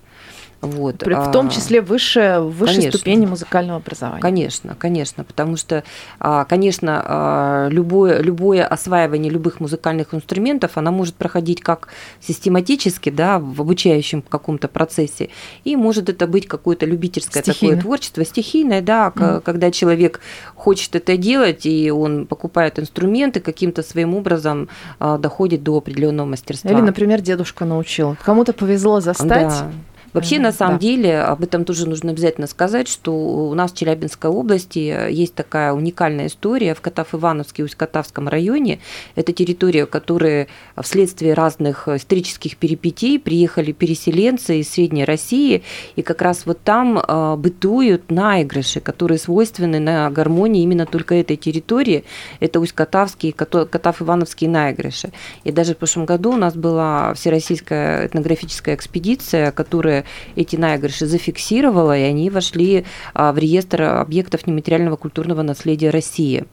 Вот. 0.61 1.03
В 1.03 1.31
том 1.33 1.49
числе 1.49 1.81
высшая, 1.81 2.41
высшей 2.41 2.89
ступени 2.89 3.25
музыкального 3.25 3.79
образования. 3.79 4.21
Конечно, 4.21 4.77
конечно, 4.79 5.25
потому 5.25 5.57
что, 5.57 5.85
а, 6.19 6.45
конечно, 6.45 7.03
а, 7.05 7.69
любое, 7.71 8.21
любое 8.21 8.67
осваивание 8.67 9.33
любых 9.33 9.61
музыкальных 9.61 10.15
инструментов, 10.15 10.73
она 10.77 10.91
может 10.91 11.15
проходить 11.15 11.63
как 11.63 11.89
систематически, 12.21 13.09
да, 13.09 13.39
в 13.39 13.61
обучающем 13.61 14.21
каком-то 14.23 14.69
процессе, 14.69 15.31
и 15.65 15.77
может 15.77 16.11
это 16.11 16.27
быть 16.27 16.47
какое-то 16.47 16.85
любительское 16.85 17.43
Стихийно. 17.43 17.77
такое 17.77 17.83
творчество, 17.83 18.25
стихийное, 18.25 18.83
да, 18.83 19.13
mm. 19.15 19.41
когда 19.41 19.71
человек 19.71 20.21
хочет 20.55 20.95
это 20.95 21.17
делать, 21.17 21.65
и 21.65 21.91
он 21.91 22.27
покупает 22.27 22.79
инструменты, 22.79 23.41
каким-то 23.41 23.83
своим 23.83 24.15
образом 24.15 24.69
а, 24.99 25.17
доходит 25.17 25.63
до 25.63 25.79
определенного 25.79 26.27
мастерства. 26.27 26.71
Или, 26.71 26.81
например, 26.81 27.23
дедушка 27.23 27.65
научил. 27.65 28.17
Кому-то 28.23 28.53
повезло 28.53 29.01
застать. 29.01 29.49
Да 29.49 29.71
Вообще, 30.13 30.39
на 30.39 30.53
самом 30.53 30.75
да. 30.75 30.81
деле, 30.81 31.21
об 31.21 31.43
этом 31.43 31.65
тоже 31.65 31.89
нужно 31.89 32.11
обязательно 32.11 32.47
сказать, 32.47 32.89
что 32.89 33.13
у 33.13 33.55
нас 33.55 33.73
в 33.73 33.77
Челябинской 33.77 34.31
области 34.31 35.11
есть 35.11 35.35
такая 35.35 35.73
уникальная 35.73 36.27
история 36.27 36.75
в 36.75 36.81
Катав-Ивановске, 36.81 37.63
Усть-Катавском 37.63 38.29
районе. 38.29 38.81
Это 39.15 39.33
территория, 39.33 39.87
которая 39.87 40.49
вследствие 40.81 41.35
разных 41.35 41.87
исторических 41.89 42.57
перипетий 42.57 43.19
приехали 43.19 43.73
переселенцы 43.73 44.61
из 44.61 44.69
Средней 44.71 45.05
России, 45.05 45.63
и 45.97 46.03
как 46.03 46.23
раз 46.23 46.47
вот 46.47 46.61
там 46.63 47.01
а, 47.03 47.37
бытуют 47.37 48.11
наигрыши, 48.11 48.81
которые 48.81 49.19
свойственны 49.19 49.79
на 49.79 50.11
гармонии 50.11 50.63
именно 50.63 50.87
только 50.87 51.15
этой 51.15 51.37
территории. 51.37 52.05
Это 52.41 52.61
Усть-Катавские, 52.61 53.33
Катав-Ивановские 53.33 54.51
наигрыши. 54.51 55.11
И 55.45 55.53
даже 55.53 55.75
в 55.75 55.79
прошлом 55.79 56.07
году 56.07 56.33
у 56.33 56.37
нас 56.37 56.55
была 56.55 57.15
всероссийская 57.15 58.07
этнографическая 58.07 58.75
экспедиция, 58.75 59.53
которая 59.53 60.00
эти 60.37 60.57
наигрыши 60.57 61.07
зафиксировала, 61.07 61.97
и 61.97 62.03
они 62.03 62.31
вошли 62.31 62.85
а, 63.15 63.33
в 63.33 63.39
реестр 63.39 63.83
объектов 63.83 64.47
нематериального 64.47 64.97
культурного 64.97 65.43
наследия 65.43 65.91
России. 65.91 66.45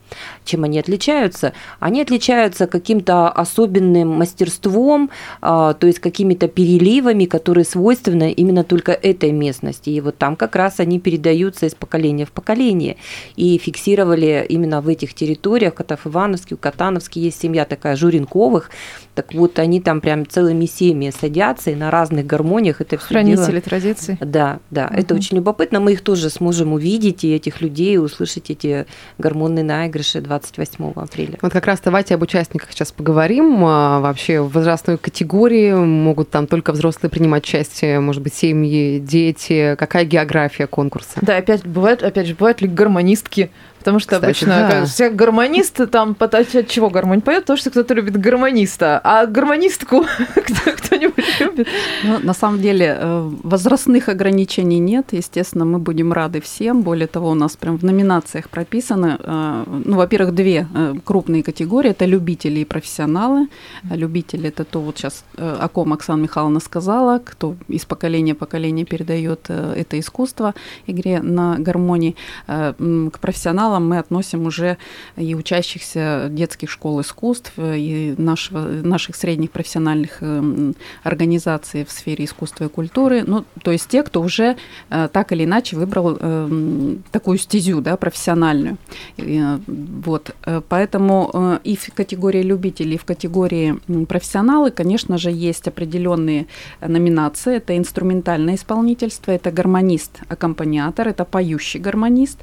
Чем 0.45 0.63
они 0.63 0.79
отличаются? 0.79 1.53
Они 1.79 2.01
отличаются 2.01 2.67
каким-то 2.67 3.29
особенным 3.29 4.09
мастерством, 4.09 5.09
а, 5.41 5.73
то 5.73 5.87
есть 5.87 5.99
какими-то 5.99 6.47
переливами, 6.47 7.25
которые 7.25 7.65
свойственны 7.65 8.31
именно 8.31 8.63
только 8.63 8.91
этой 8.91 9.31
местности. 9.31 9.89
И 9.89 10.01
вот 10.01 10.17
там 10.17 10.35
как 10.35 10.55
раз 10.55 10.79
они 10.79 10.99
передаются 10.99 11.65
из 11.65 11.75
поколения 11.75 12.25
в 12.25 12.31
поколение. 12.31 12.97
И 13.35 13.57
фиксировали 13.57 14.45
именно 14.47 14.81
в 14.81 14.87
этих 14.87 15.13
территориях, 15.13 15.75
Катав-Ивановский, 15.75 16.55
у 16.55 16.57
Катановский 16.57 17.21
есть 17.21 17.39
семья 17.39 17.65
такая 17.65 17.95
Журенковых, 17.95 18.69
так 19.17 19.33
вот 19.33 19.57
они 19.57 19.81
там 19.81 19.99
прям 19.99 20.27
целыми 20.27 20.67
семьями 20.67 21.09
садятся 21.09 21.71
и 21.71 21.75
на 21.75 21.89
разных 21.89 22.27
гармониях 22.27 22.81
это 22.81 22.99
все 22.99 23.07
Хранители 23.07 23.49
дело... 23.49 23.61
традиций. 23.61 24.15
Да, 24.21 24.59
да, 24.69 24.91
это 24.93 25.15
очень 25.15 25.37
любопытно. 25.37 25.79
Мы 25.79 25.93
их 25.93 26.01
тоже 26.01 26.29
сможем 26.29 26.73
увидеть, 26.73 27.23
и 27.23 27.33
этих 27.33 27.59
людей, 27.59 27.95
и 27.95 27.97
услышать 27.97 28.51
эти 28.51 28.85
гормонные 29.17 29.63
наигрыши 29.63 30.21
28 30.21 30.91
апреля. 30.95 31.39
Вот 31.41 31.51
как 31.51 31.65
раз 31.65 31.79
давайте 31.83 32.13
об 32.13 32.21
участниках 32.21 32.71
сейчас 32.71 32.91
поговорим. 32.91 33.63
А, 33.65 34.01
Вообще 34.01 34.39
в 34.39 34.51
возрастной 34.51 34.99
категории 34.99 35.73
могут 35.73 36.29
там 36.29 36.45
только 36.45 36.71
взрослые 36.71 37.09
принимать 37.09 37.43
участие, 37.43 37.99
может 37.99 38.21
быть, 38.21 38.35
семьи, 38.35 38.99
дети. 38.99 39.75
Какая 39.79 40.05
география 40.05 40.67
конкурса? 40.67 41.13
Да, 41.23 41.37
опять 41.37 41.65
бывают, 41.65 42.03
опять 42.03 42.27
же, 42.27 42.35
бывают 42.35 42.61
ли 42.61 42.67
гармонистки? 42.67 43.49
Потому 43.79 43.99
что 43.99 44.15
Кстати, 44.15 44.25
обычно 44.25 44.67
да. 44.69 44.85
все 44.85 45.09
гармонисты 45.09 45.87
там 45.87 46.15
от 46.19 46.67
чего 46.67 46.89
гармонь 46.89 47.21
поет, 47.21 47.43
потому 47.43 47.57
что 47.57 47.69
кто-то 47.69 47.93
любит 47.93 48.17
гармониста, 48.17 48.99
а 49.03 49.25
гармонистку 49.25 50.05
кто- 50.35 50.71
кто-нибудь 50.71 51.39
любит. 51.39 51.67
Ну, 52.03 52.19
на 52.19 52.33
самом 52.33 52.61
деле 52.61 52.97
э, 52.99 53.31
возрастных 53.43 54.09
ограничений 54.09 54.79
нет. 54.79 55.13
Естественно, 55.13 55.65
мы 55.65 55.79
будем 55.79 56.13
рады 56.13 56.41
всем. 56.41 56.81
Более 56.81 57.07
того, 57.07 57.29
у 57.29 57.33
нас 57.33 57.55
прям 57.55 57.77
в 57.77 57.83
номинациях 57.83 58.49
прописаны, 58.49 59.17
э, 59.19 59.63
ну, 59.85 59.95
во-первых, 59.95 60.33
две 60.33 60.67
э, 60.73 60.95
крупные 61.03 61.43
категории. 61.43 61.91
Это 61.91 62.05
любители 62.05 62.59
и 62.59 62.65
профессионалы. 62.65 63.47
Любители– 63.95 64.49
это 64.49 64.63
то, 64.63 64.81
вот 64.81 64.97
сейчас, 64.97 65.23
о 65.37 65.67
ком 65.67 65.93
Оксана 65.93 66.21
Михайловна 66.21 66.59
сказала, 66.59 67.19
кто 67.23 67.55
из 67.67 67.85
поколения 67.85 68.33
в 68.33 68.37
поколение 68.37 68.85
передает 68.85 69.49
это 69.49 69.99
искусство 69.99 70.53
игре 70.87 71.21
на 71.21 71.57
гармонии. 71.57 72.15
К 72.47 73.19
профессионалам 73.21 73.66
мы 73.79 73.99
относим 73.99 74.45
уже 74.45 74.77
и 75.15 75.35
учащихся 75.35 76.27
детских 76.29 76.69
школ 76.69 77.01
искусств, 77.01 77.53
и 77.57 78.15
нашего, 78.17 78.59
наших 78.59 79.15
средних 79.15 79.51
профессиональных 79.51 80.21
эм, 80.21 80.75
организаций 81.03 81.85
в 81.85 81.91
сфере 81.91 82.25
искусства 82.25 82.65
и 82.65 82.69
культуры. 82.69 83.23
Ну, 83.25 83.45
то 83.63 83.71
есть 83.71 83.87
те, 83.87 84.03
кто 84.03 84.21
уже 84.21 84.55
э, 84.89 85.09
так 85.11 85.31
или 85.31 85.43
иначе 85.45 85.75
выбрал 85.75 86.17
эм, 86.19 87.03
такую 87.11 87.37
стезю 87.37 87.81
да, 87.81 87.97
профессиональную. 87.97 88.77
Э, 89.17 89.59
Вот. 89.67 90.35
э, 90.45 90.61
Поэтому 90.69 91.59
и 91.63 91.75
в 91.75 91.93
категории 91.93 92.41
любителей, 92.43 92.95
и 92.95 92.97
в 92.97 93.05
категории 93.05 93.79
профессионалы, 94.05 94.71
конечно 94.71 95.17
же, 95.17 95.31
есть 95.31 95.67
определенные 95.67 96.47
номинации. 96.81 97.57
Это 97.57 97.77
инструментальное 97.77 98.55
исполнительство, 98.55 99.31
это 99.31 99.51
гармонист, 99.51 100.19
аккомпаниатор, 100.27 101.07
это 101.07 101.25
поющий 101.25 101.79
гармонист. 101.79 102.39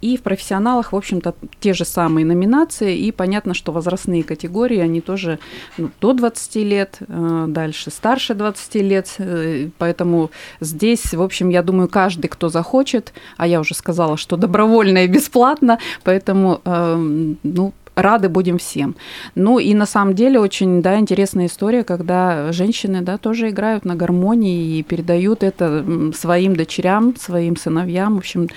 И 0.00 0.16
в 0.16 0.22
профессионалах, 0.28 0.92
в 0.92 0.96
общем-то, 0.96 1.34
те 1.58 1.72
же 1.72 1.86
самые 1.86 2.26
номинации. 2.26 2.98
И 2.98 3.12
понятно, 3.12 3.54
что 3.54 3.72
возрастные 3.72 4.22
категории, 4.22 4.78
они 4.78 5.00
тоже 5.00 5.38
ну, 5.78 5.88
до 6.00 6.12
20 6.12 6.56
лет, 6.56 6.98
э, 7.00 7.44
дальше 7.48 7.90
старше 7.90 8.34
20 8.34 8.74
лет. 8.74 9.14
э, 9.18 9.68
Поэтому 9.78 10.30
здесь, 10.60 11.14
в 11.14 11.22
общем, 11.22 11.48
я 11.48 11.62
думаю, 11.62 11.88
каждый, 11.88 12.28
кто 12.28 12.50
захочет, 12.50 13.14
а 13.38 13.46
я 13.46 13.60
уже 13.60 13.74
сказала, 13.74 14.18
что 14.18 14.36
добровольно 14.36 15.04
и 15.04 15.06
бесплатно, 15.06 15.78
поэтому, 16.04 16.60
э, 16.64 16.96
ну, 17.42 17.72
рады 18.02 18.28
будем 18.28 18.58
всем. 18.58 18.94
Ну 19.34 19.58
и 19.58 19.74
на 19.74 19.86
самом 19.86 20.14
деле 20.14 20.40
очень, 20.40 20.82
да, 20.82 20.98
интересная 20.98 21.46
история, 21.46 21.84
когда 21.84 22.52
женщины, 22.52 23.00
да, 23.00 23.18
тоже 23.18 23.48
играют 23.48 23.84
на 23.84 23.94
гармонии 23.94 24.78
и 24.78 24.82
передают 24.82 25.42
это 25.42 25.84
своим 26.14 26.54
дочерям, 26.54 27.16
своим 27.16 27.56
сыновьям. 27.56 28.14
В 28.14 28.18
общем, 28.18 28.48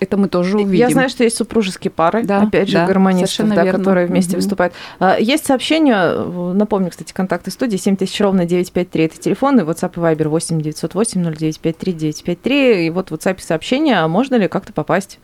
это 0.00 0.16
мы 0.16 0.28
тоже 0.28 0.56
увидим. 0.58 0.86
Я 0.88 0.90
знаю, 0.90 1.08
что 1.08 1.22
есть 1.24 1.36
супружеские 1.36 1.90
пары, 1.90 2.24
Да, 2.24 2.42
опять 2.42 2.68
же, 2.68 2.74
да, 2.74 2.86
гармонистов, 2.86 3.48
да, 3.48 3.62
верно. 3.64 3.78
которые 3.78 4.06
вместе 4.06 4.32
Мгм. 4.32 4.36
выступают. 4.40 4.72
А, 4.98 5.16
Есть 5.20 5.46
сообщение, 5.46 6.52
напомню, 6.54 6.90
кстати, 6.90 7.12
контакты 7.12 7.50
студии 7.50 7.76
7000 7.76 8.20
ровно 8.20 8.44
953, 8.46 9.04
это 9.04 9.18
телефон, 9.18 9.60
и 9.60 9.62
WhatsApp 9.62 9.92
и 9.96 10.00
Viber 10.00 10.28
8 10.28 10.60
908 10.60 11.22
0953 11.22 11.92
953, 11.92 12.86
и 12.86 12.90
вот 12.90 13.10
в 13.10 13.14
WhatsApp 13.14 13.40
сообщение, 13.40 13.98
а 14.00 14.08
можно 14.08 14.34
ли 14.36 14.48
как-то 14.48 14.72
попасть? 14.72 15.18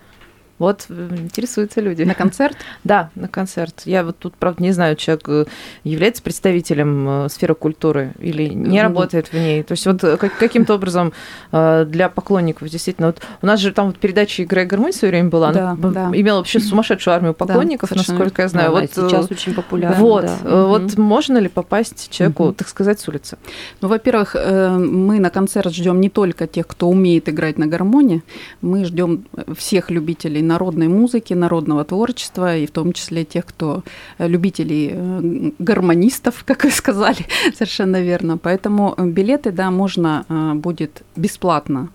Вот 0.58 0.86
э, 0.88 1.08
интересуются 1.18 1.80
люди. 1.80 2.02
на 2.02 2.14
концерт. 2.14 2.56
Да, 2.84 3.10
на 3.14 3.28
концерт. 3.28 3.82
Я 3.84 4.04
вот 4.04 4.18
тут, 4.18 4.34
правда, 4.36 4.62
не 4.62 4.72
знаю, 4.72 4.96
человек 4.96 5.28
э, 5.28 5.44
является 5.84 6.22
представителем 6.22 7.25
э, 7.25 7.28
сферы 7.28 7.54
культуры 7.54 8.12
или 8.21 8.45
не 8.49 8.78
Ну, 8.78 8.82
работает 8.82 9.28
в 9.28 9.32
ней. 9.34 9.62
То 9.62 9.73
есть 9.73 9.86
вот 9.86 10.00
как- 10.00 10.36
каким-то 10.38 10.75
образом 10.75 11.12
для 11.52 12.08
поклонников 12.14 12.69
действительно... 12.69 13.08
Вот 13.08 13.21
у 13.42 13.47
нас 13.47 13.60
же 13.60 13.73
там 13.73 13.86
вот 13.86 13.99
передача 13.99 14.42
«Игра 14.45 14.62
и 14.62 14.66
гармония» 14.66 14.92
в 14.92 14.97
свое 14.97 15.10
время 15.12 15.28
была. 15.28 15.52
Да, 15.52 15.71
она 15.71 15.90
да. 15.90 16.10
имела 16.14 16.38
вообще 16.38 16.60
сумасшедшую 16.60 17.14
армию 17.14 17.34
поклонников, 17.34 17.88
совершенно 17.88 18.19
насколько 18.19 18.42
я 18.42 18.49
знаю. 18.49 18.71
Она 18.71 18.80
вот, 18.80 18.90
сейчас 18.90 19.30
очень 19.30 19.54
популярна. 19.54 19.97
вот, 20.00 20.25
да. 20.25 20.64
вот 20.66 20.82
Мгм. 20.95 21.02
можно 21.02 21.38
ли 21.38 21.49
попасть 21.49 22.10
человеку, 22.10 22.45
Мгм. 22.47 22.54
так 22.54 22.69
сказать, 22.69 23.00
с 23.00 23.08
улицы? 23.08 23.36
Ну, 23.80 23.88
во-первых, 23.88 24.34
мы 24.34 25.19
на 25.21 25.30
концерт 25.30 25.73
ждем 25.75 26.00
не 26.00 26.08
только 26.10 26.47
тех, 26.47 26.66
кто 26.66 26.88
умеет 26.88 27.28
играть 27.28 27.58
на 27.58 27.66
гармонии, 27.66 28.23
мы 28.62 28.84
ждем 28.84 29.25
всех 29.56 29.90
любителей 29.90 30.42
народной 30.47 30.89
музыки, 30.89 31.35
народного 31.35 31.85
творчества, 31.85 32.56
и 32.56 32.67
в 32.67 32.71
том 32.71 32.93
числе 32.93 33.25
тех, 33.25 33.45
кто 33.47 33.82
э, 34.19 34.28
любителей 34.28 34.91
э, 34.93 35.50
гармонистов, 35.59 36.45
как 36.47 36.65
вы 36.65 36.71
сказали, 36.71 37.26
совершенно 37.54 38.00
верно. 38.00 38.39
Поэтому 38.39 38.95
э, 38.97 39.06
билеты, 39.06 39.52
да, 39.52 39.71
можно 39.71 40.25
будет 40.54 41.02
бесплатно 41.17 41.89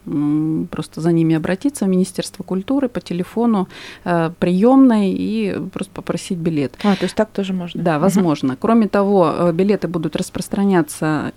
просто 0.72 1.02
за 1.02 1.12
ними 1.12 1.36
обратиться 1.36 1.86
в 1.86 1.88
Министерство 1.88 2.44
культуры 2.44 2.90
по 2.90 3.00
телефону 3.00 3.68
приемной 4.04 5.12
и 5.12 5.56
просто 5.74 5.92
попросить 5.94 6.38
билет. 6.38 6.74
А, 6.84 6.96
то 6.96 7.04
есть 7.04 7.16
так 7.16 7.30
тоже 7.30 7.54
можно? 7.54 7.82
Да, 7.84 8.00
возможно. 8.00 8.58
Кроме 8.60 8.88
того, 8.88 9.52
билеты 9.54 9.88
будут 9.88 10.16
распространяться 10.16 11.34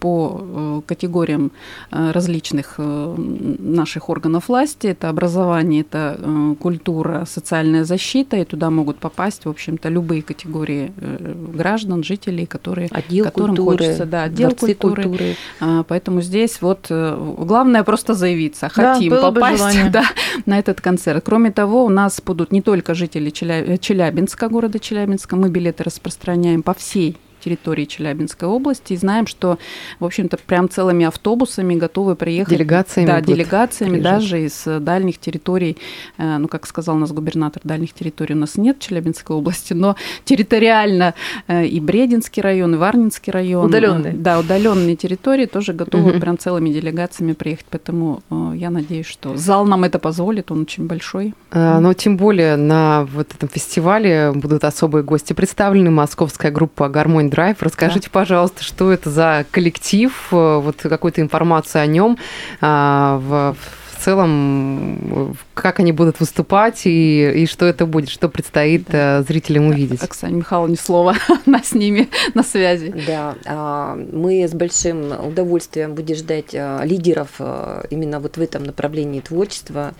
по 0.00 0.82
категориям 0.86 1.52
различных 1.90 2.78
наших 2.78 4.08
органов 4.08 4.48
власти. 4.48 4.88
Это 4.88 5.08
образование, 5.08 5.82
это 5.82 6.18
культура, 6.60 7.24
социальная 7.26 7.84
защита, 7.84 8.36
и 8.36 8.44
туда 8.44 8.70
могут 8.70 8.98
попасть, 8.98 9.44
в 9.44 9.48
общем-то, 9.48 9.88
любые 9.88 10.22
категории 10.22 10.92
э, 10.96 11.34
граждан, 11.54 12.04
жителей, 12.04 12.46
которые 12.46 12.88
Отдел 12.90 13.24
которым 13.24 13.56
культуры, 13.56 13.78
хочется, 13.78 14.04
да, 14.04 14.24
отдел 14.24 14.54
культуры. 14.54 15.02
культуры. 15.02 15.36
А, 15.60 15.82
Поэтому 15.82 16.22
здесь 16.22 16.60
вот 16.62 16.86
э, 16.90 17.34
главное 17.38 17.82
просто 17.84 18.14
заявиться. 18.14 18.70
Да, 18.76 18.94
Хотим 18.94 19.10
бы 19.10 19.20
попасть 19.20 19.90
да, 19.90 20.04
на 20.46 20.58
этот 20.58 20.80
концерт. 20.80 21.22
Кроме 21.24 21.50
того, 21.50 21.84
у 21.84 21.88
нас 21.88 22.20
будут 22.24 22.52
не 22.52 22.62
только 22.62 22.94
жители 22.94 23.30
Челя- 23.30 23.64
э, 23.64 23.78
Челябинска, 23.78 24.48
города 24.48 24.78
Челябинска, 24.78 25.36
мы 25.36 25.48
билеты 25.48 25.84
распространяем 25.84 26.62
по 26.62 26.74
всей 26.74 27.16
территории 27.42 27.84
Челябинской 27.84 28.48
области 28.48 28.92
и 28.92 28.96
знаем, 28.96 29.26
что, 29.26 29.58
в 30.00 30.04
общем-то, 30.04 30.38
прям 30.46 30.68
целыми 30.68 31.04
автобусами 31.06 31.74
готовы 31.74 32.14
приехать. 32.16 32.54
Делегациями 32.56 33.06
Да, 33.06 33.20
делегациями 33.20 33.92
приезжать. 33.94 34.12
даже 34.20 34.44
из 34.44 34.66
э, 34.66 34.78
дальних 34.80 35.18
территорий. 35.18 35.76
Э, 36.18 36.38
Ну, 36.38 36.48
как 36.48 36.66
сказал 36.66 36.96
у 36.96 36.98
нас 36.98 37.12
губернатор, 37.12 37.60
дальних 37.64 37.92
территорий 37.92 38.34
у 38.34 38.38
нас 38.38 38.56
нет 38.56 38.76
в 38.78 38.80
Челябинской 38.80 39.36
области, 39.36 39.72
но 39.74 39.96
территориально 40.24 41.14
э, 41.48 41.66
и 41.66 41.80
Брединский 41.80 42.42
район, 42.42 42.74
и 42.74 42.78
Варнинский 42.78 43.32
район. 43.32 43.66
Удалённые. 43.66 44.12
э, 44.12 44.16
Да, 44.16 44.38
удаленные 44.38 44.96
территории 44.96 45.46
тоже 45.46 45.72
готовы 45.72 46.10
Мгм. 46.12 46.20
прям 46.20 46.38
целыми 46.38 46.70
делегациями 46.70 47.32
приехать. 47.34 47.66
Поэтому 47.70 48.22
я 48.54 48.70
надеюсь, 48.70 49.06
что 49.06 49.36
зал 49.36 49.66
нам 49.66 49.84
это 49.84 49.98
позволит, 49.98 50.50
он 50.50 50.62
очень 50.62 50.86
большой. 50.86 51.34
А, 51.50 51.80
Но 51.80 51.92
тем 51.94 52.16
более 52.16 52.56
на 52.56 53.04
вот 53.14 53.32
этом 53.34 53.48
фестивале 53.48 54.32
будут 54.34 54.64
особые 54.64 55.02
гости 55.02 55.32
представлены. 55.32 55.90
Московская 55.90 56.50
группа 56.50 56.88
«Гармонь 56.88 57.28
Драйв». 57.32 57.62
Расскажите, 57.62 58.10
пожалуйста, 58.10 58.62
что 58.62 58.92
это 58.92 59.10
за 59.10 59.44
коллектив, 59.50 60.12
э, 60.30 60.60
вот 60.62 60.76
какую-то 60.82 61.20
информацию 61.20 61.82
о 61.82 61.86
нем 61.86 62.18
в, 62.60 63.56
в 63.56 63.56
целом, 64.02 65.30
э, 65.30 65.34
как 65.54 65.80
они 65.80 65.92
будут 65.92 66.20
выступать 66.20 66.86
и, 66.86 67.42
и 67.42 67.46
что 67.46 67.66
это 67.66 67.86
будет, 67.86 68.08
что 68.08 68.28
предстоит 68.28 68.86
э, 68.88 69.22
зрителям 69.26 69.68
увидеть. 69.68 70.02
Оксане 70.02 70.36
Михайловне 70.36 70.76
слово, 70.76 71.14
она 71.46 71.62
с 71.62 71.72
ними 71.72 72.08
на 72.34 72.42
связи. 72.42 72.92
Да, 73.06 73.36
а, 73.46 73.94
мы 73.94 74.46
с 74.46 74.52
большим 74.52 75.12
удовольствием 75.26 75.94
будем 75.94 76.16
ждать 76.16 76.54
а, 76.54 76.82
лидеров 76.84 77.28
а, 77.38 77.84
именно 77.90 78.18
вот 78.18 78.36
в 78.36 78.40
этом 78.40 78.64
направлении 78.64 79.20
творчества. 79.20 79.94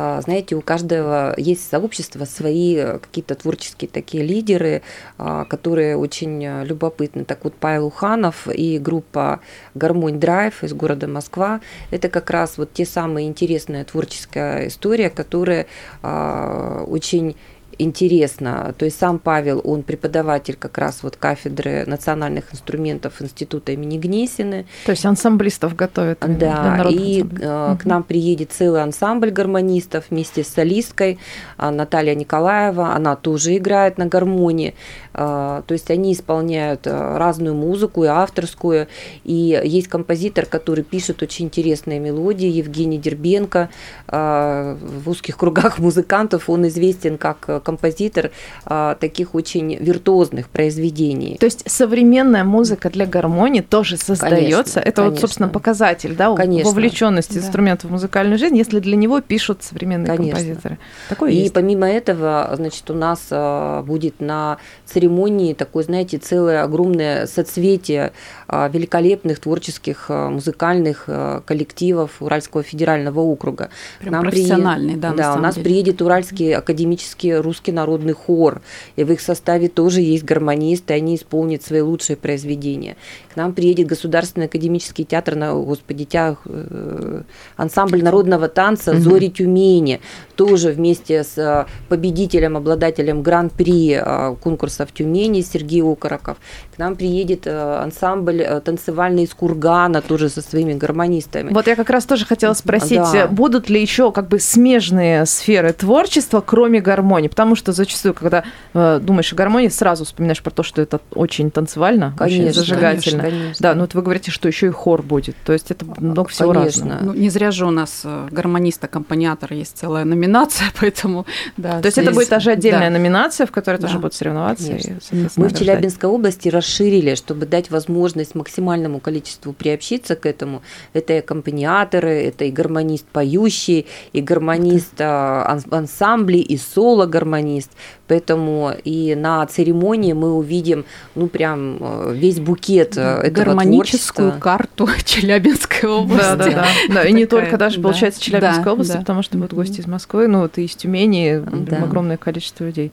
А, 0.00 0.20
знаете, 0.20 0.54
у 0.54 0.60
каждого 0.60 1.34
есть 1.36 1.68
сообщества 1.68 2.24
свои 2.24 2.76
э, 2.76 2.98
какие-то 3.00 3.34
творческие 3.34 3.90
такие 3.90 4.22
лидеры, 4.22 4.82
а, 5.18 5.44
которые 5.44 5.96
очень 5.96 6.44
э, 6.44 6.64
любопытны. 6.64 7.24
Так 7.24 7.42
вот, 7.42 7.54
Павел 7.54 7.86
Уханов 7.86 8.46
и 8.46 8.78
группа 8.78 9.40
«Гармонь 9.74 10.20
Драйв» 10.20 10.62
из 10.62 10.72
города 10.72 11.08
Москва– 11.08 11.60
это 11.90 12.08
как 12.08 12.30
раз 12.30 12.58
вот 12.58 12.72
те 12.72 12.86
самые 12.86 13.26
интересная 13.26 13.84
творческая 13.84 14.68
история, 14.68 15.10
которая 15.10 15.66
а, 16.02 16.84
очень 16.86 17.34
интересно. 17.78 18.74
То 18.76 18.84
есть 18.84 18.98
сам 18.98 19.18
Павел, 19.18 19.60
он 19.64 19.82
преподаватель 19.82 20.56
как 20.58 20.78
раз 20.78 21.02
вот 21.02 21.16
кафедры 21.16 21.84
национальных 21.86 22.52
инструментов 22.52 23.22
Института 23.22 23.72
имени 23.72 23.98
Гнесины. 23.98 24.66
То 24.84 24.92
есть 24.92 25.06
ансамблистов 25.06 25.76
готовят. 25.76 26.24
именно 26.24 26.38
для 26.38 26.82
Да, 26.82 26.88
и 26.90 27.22
э, 27.22 27.76
к 27.80 27.84
нам 27.84 28.02
приедет 28.02 28.52
целый 28.52 28.82
ансамбль 28.82 29.30
гармонистов 29.30 30.06
вместе 30.10 30.44
с 30.44 30.48
солисткой 30.48 31.18
а, 31.56 31.70
Наталья 31.70 32.14
Николаева. 32.14 32.94
Она 32.94 33.16
тоже 33.16 33.56
играет 33.56 33.98
на 33.98 34.06
гармонии. 34.06 34.74
А, 35.14 35.62
То 35.66 35.72
есть 35.72 35.90
они 35.90 36.12
исполняют 36.12 36.86
а, 36.86 37.18
разную 37.18 37.54
музыку 37.54 38.04
и 38.04 38.06
авторскую. 38.06 38.88
И 39.24 39.60
есть 39.64 39.88
композитор, 39.88 40.46
который 40.46 40.84
пишет 40.84 41.22
очень 41.22 41.46
интересные 41.46 42.00
мелодии, 42.00 42.48
Евгений 42.48 42.98
Дербенко. 42.98 43.68
А, 44.06 44.76
В 44.80 45.08
узких 45.10 45.36
кругах 45.36 45.78
музыкантов 45.88 46.48
он 46.50 46.66
известен 46.68 47.18
как 47.18 47.44
э, 47.48 47.60
композитор 47.68 48.30
а, 48.64 48.94
таких 48.94 49.34
очень 49.34 49.76
виртуозных 49.76 50.48
произведений. 50.48 51.36
То 51.38 51.46
есть 51.46 51.62
современная 51.70 52.44
музыка 52.44 52.88
для 52.90 53.04
гармонии 53.06 53.60
тоже 53.60 53.96
создается. 53.98 54.80
Конечно, 54.80 54.80
Это 54.80 55.02
вот, 55.02 55.08
конечно. 55.08 55.20
собственно, 55.20 55.48
показатель 55.48 56.14
да, 56.16 56.34
Конечно. 56.34 56.70
вовлеченности 56.70 57.34
Да. 57.34 57.40
инструментов 57.40 57.90
в 57.90 57.92
музыкальную 57.92 58.38
жизнь, 58.38 58.56
если 58.56 58.80
для 58.80 58.96
него 58.96 59.20
пишут 59.20 59.62
современные 59.62 60.06
Конечно. 60.16 60.38
композиторы. 60.38 60.78
Такое 61.10 61.30
И 61.30 61.36
есть. 61.36 61.52
помимо 61.52 61.86
этого, 61.86 62.50
значит, 62.56 62.90
у 62.90 62.94
нас 62.94 63.26
а, 63.30 63.82
будет 63.82 64.20
на 64.20 64.56
церемонии 64.86 65.52
такое, 65.52 65.84
знаете, 65.84 66.16
целое 66.18 66.62
огромное 66.62 67.26
соцветие 67.26 68.12
а, 68.46 68.68
великолепных 68.68 69.38
творческих 69.40 70.06
а, 70.08 70.30
музыкальных 70.30 71.04
а, 71.08 71.42
коллективов 71.44 72.10
Уральского 72.20 72.62
федерального 72.62 73.20
округа. 73.20 73.68
Прям 74.00 74.12
Нам 74.12 74.22
профессиональный, 74.22 74.96
да, 74.96 75.10
на 75.10 75.16
да, 75.16 75.34
у 75.34 75.38
нас 75.38 75.54
деле. 75.54 75.64
приедет 75.64 76.02
Уральский 76.02 76.54
академический 76.54 77.36
русский 77.58 77.72
народный 77.72 78.12
хор, 78.12 78.60
и 78.96 79.04
в 79.04 79.12
их 79.12 79.20
составе 79.20 79.68
тоже 79.68 80.00
есть 80.00 80.24
гармонисты, 80.24 80.94
они 80.94 81.16
исполнят 81.16 81.62
свои 81.62 81.80
лучшие 81.80 82.16
произведения. 82.16 82.96
К 83.32 83.36
нам 83.36 83.52
приедет 83.52 83.88
Государственный 83.88 84.46
академический 84.46 85.04
театр, 85.04 85.34
на, 85.34 85.52
господи, 85.54 86.04
тя- 86.04 86.36
э, 86.44 87.22
ансамбль 87.56 88.02
народного 88.02 88.48
танца 88.48 88.92
«Зори 89.00 89.28
Тюмени», 89.28 90.00
тоже 90.38 90.70
вместе 90.70 91.24
с 91.24 91.36
э, 91.36 91.66
победителем, 91.88 92.56
обладателем 92.56 93.22
гран-при 93.22 94.00
э, 94.00 94.36
конкурса 94.40 94.86
в 94.86 94.92
Тюмени 94.92 95.40
Сергей 95.42 95.82
Окороков. 95.82 96.36
К 96.74 96.78
нам 96.78 96.94
приедет 96.94 97.46
э, 97.46 97.80
ансамбль 97.82 98.46
танцевальный 98.64 99.24
из 99.24 99.34
Кургана, 99.34 100.00
тоже 100.00 100.28
со 100.28 100.40
своими 100.40 100.74
гармонистами. 100.74 101.52
Вот 101.52 101.66
я 101.66 101.74
как 101.74 101.90
раз 101.90 102.04
тоже 102.04 102.24
хотела 102.24 102.54
спросить, 102.54 103.00
Да. 103.12 103.26
будут 103.26 103.68
ли 103.68 103.82
еще 103.82 104.12
как 104.12 104.28
бы 104.28 104.38
смежные 104.38 105.26
сферы 105.26 105.72
творчества, 105.72 106.40
кроме 106.40 106.80
гармонии? 106.80 107.26
Потому 107.26 107.56
что 107.56 107.72
зачастую, 107.72 108.14
когда 108.14 108.44
э, 108.74 109.00
думаешь 109.02 109.32
о 109.32 109.36
гармонии, 109.36 109.68
сразу 109.68 110.04
вспоминаешь 110.04 110.40
про 110.40 110.50
то, 110.52 110.62
что 110.62 110.80
это 110.80 111.00
очень 111.14 111.50
танцевально, 111.50 112.14
очень 112.20 112.38
Конечно, 112.38 112.60
зажигательно. 112.62 113.22
конечно. 113.24 113.56
Да, 113.58 113.74
ну 113.74 113.80
вот 113.80 113.94
вы 113.94 114.02
говорите, 114.02 114.30
что 114.30 114.46
еще 114.46 114.68
и 114.68 114.70
хор 114.70 115.02
будет. 115.02 115.34
То 115.44 115.52
есть 115.52 115.72
это 115.72 115.84
много 115.98 116.28
всего 116.28 116.52
Конечно. 116.52 116.90
разного. 116.90 117.12
Ну, 117.12 117.20
не 117.20 117.28
зря 117.28 117.50
же 117.50 117.66
у 117.66 117.70
нас 117.70 118.02
э, 118.04 118.28
гармонист-аккомпаниатор 118.30 119.52
есть 119.52 119.76
целая 119.76 120.04
номинация, 120.04 120.27
поэтому 120.80 121.26
да. 121.56 121.80
То 121.80 121.86
есть 121.86 121.98
это 121.98 122.12
будет 122.12 122.28
даже 122.28 122.50
отдельная 122.52 122.90
да. 122.90 122.98
номинация, 122.98 123.46
в 123.46 123.50
которой 123.50 123.76
тоже 123.78 123.94
Да. 123.94 123.98
будут 124.00 124.14
соревноваться. 124.14 124.72
и, 124.72 124.92
Мы 125.36 125.48
в. 125.48 125.58
Челябинской 125.58 126.08
области 126.08 126.48
расширили, 126.48 127.14
чтобы 127.14 127.46
дать 127.46 127.70
возможность 127.70 128.34
максимальному 128.34 129.00
количеству 129.00 129.52
приобщиться 129.52 130.14
к 130.16 130.26
этому. 130.26 130.62
Это 130.92 131.14
и 131.14 131.16
аккомпаниаторы, 131.18 132.22
это 132.24 132.44
и 132.44 132.50
гармонист 132.50 133.06
поющий, 133.06 133.86
и 134.12 134.20
гармонист 134.20 134.94
а, 135.00 135.44
ан- 135.48 135.64
ансамблей, 135.70 136.40
и 136.40 136.56
соло-гармонист. 136.56 137.70
Поэтому 138.08 138.72
и 138.84 139.14
на 139.14 139.46
церемонии 139.46 140.14
мы 140.14 140.32
увидим, 140.34 140.84
ну, 141.14 141.28
прям 141.28 141.76
э, 141.80 142.12
весь 142.14 142.40
букет 142.40 142.96
э, 142.96 143.00
этого 143.00 143.30
гармоническую 143.44 144.30
творчества. 144.30 144.40
карту 144.40 144.88
Челябинской 145.04 145.88
области. 145.88 146.22
Да, 146.22 146.36
да, 146.36 146.50
да. 146.50 146.66
Да, 146.94 147.04
и 147.04 147.12
не 147.12 147.26
только 147.26 147.56
даже, 147.58 147.76
да. 147.76 147.82
получается, 147.82 148.20
Челябинской 148.20 148.64
Да, 148.64 148.72
области, 148.72 148.92
да. 148.92 148.98
потому 149.00 149.22
что 149.22 149.36
будут 149.36 149.52
гости 149.52 149.80
из 149.80 149.86
Москвы, 149.86 150.26
ну 150.26 150.40
вот 150.40 150.58
и 150.58 150.64
из 150.64 150.74
Тюмени, 150.74 151.42
Да. 151.66 151.78
огромное 151.78 152.16
количество 152.16 152.64
людей. 152.64 152.92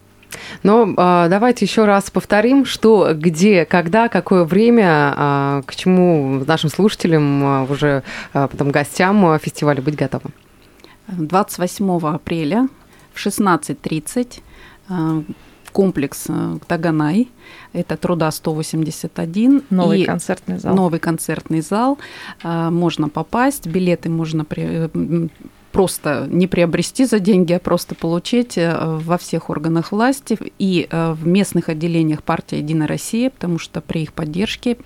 Но 0.63 0.93
а, 0.97 1.29
давайте 1.29 1.63
еще 1.65 1.85
раз 1.85 2.09
повторим, 2.11 2.65
что, 2.65 3.13
где, 3.13 3.63
когда, 3.63 4.09
какое 4.09 4.43
время, 4.43 5.13
а, 5.15 5.61
к 5.65 5.75
чему 5.75 6.43
нашим 6.45 6.69
слушателям, 6.69 7.43
а, 7.45 7.63
уже 7.69 8.03
а, 8.33 8.47
потом 8.47 8.71
гостям 8.71 9.39
фестиваля 9.39 9.81
быть 9.81 9.95
готовым. 9.95 10.33
28 11.07 11.99
апреля 12.07 12.67
в 13.13 13.25
16.30 13.25 14.39
э, 14.39 14.41
комплекс 15.71 16.25
э, 16.29 16.57
Таганай, 16.67 17.27
это 17.73 17.97
труда 17.97 18.31
181. 18.31 19.63
Новый 19.69 20.01
и 20.01 20.05
концертный 20.05 20.57
зал. 20.57 20.75
Новый 20.75 20.99
концертный 20.99 21.61
зал. 21.61 21.97
Э, 22.43 22.69
Можно 22.69 23.09
попасть, 23.09 23.67
билеты 23.67 24.09
можно 24.09 24.45
при- 24.45 24.89
м, 24.93 25.29
просто 25.73 26.25
не 26.29 26.47
приобрести 26.47 27.03
за 27.05 27.19
деньги, 27.19 27.51
а 27.51 27.59
просто 27.59 27.95
получить 27.95 28.57
э, 28.57 28.73
во 29.03 29.17
всех 29.17 29.49
органах 29.49 29.91
власти 29.91 30.37
и 30.57 30.87
э, 30.89 31.11
в 31.11 31.27
местных 31.27 31.67
отделениях 31.67 32.23
партии 32.23 32.59
«Единая 32.59 32.87
Россия», 32.87 33.29
потому 33.29 33.59
что 33.59 33.81
при 33.81 34.03
их 34.03 34.13
поддержке 34.13 34.77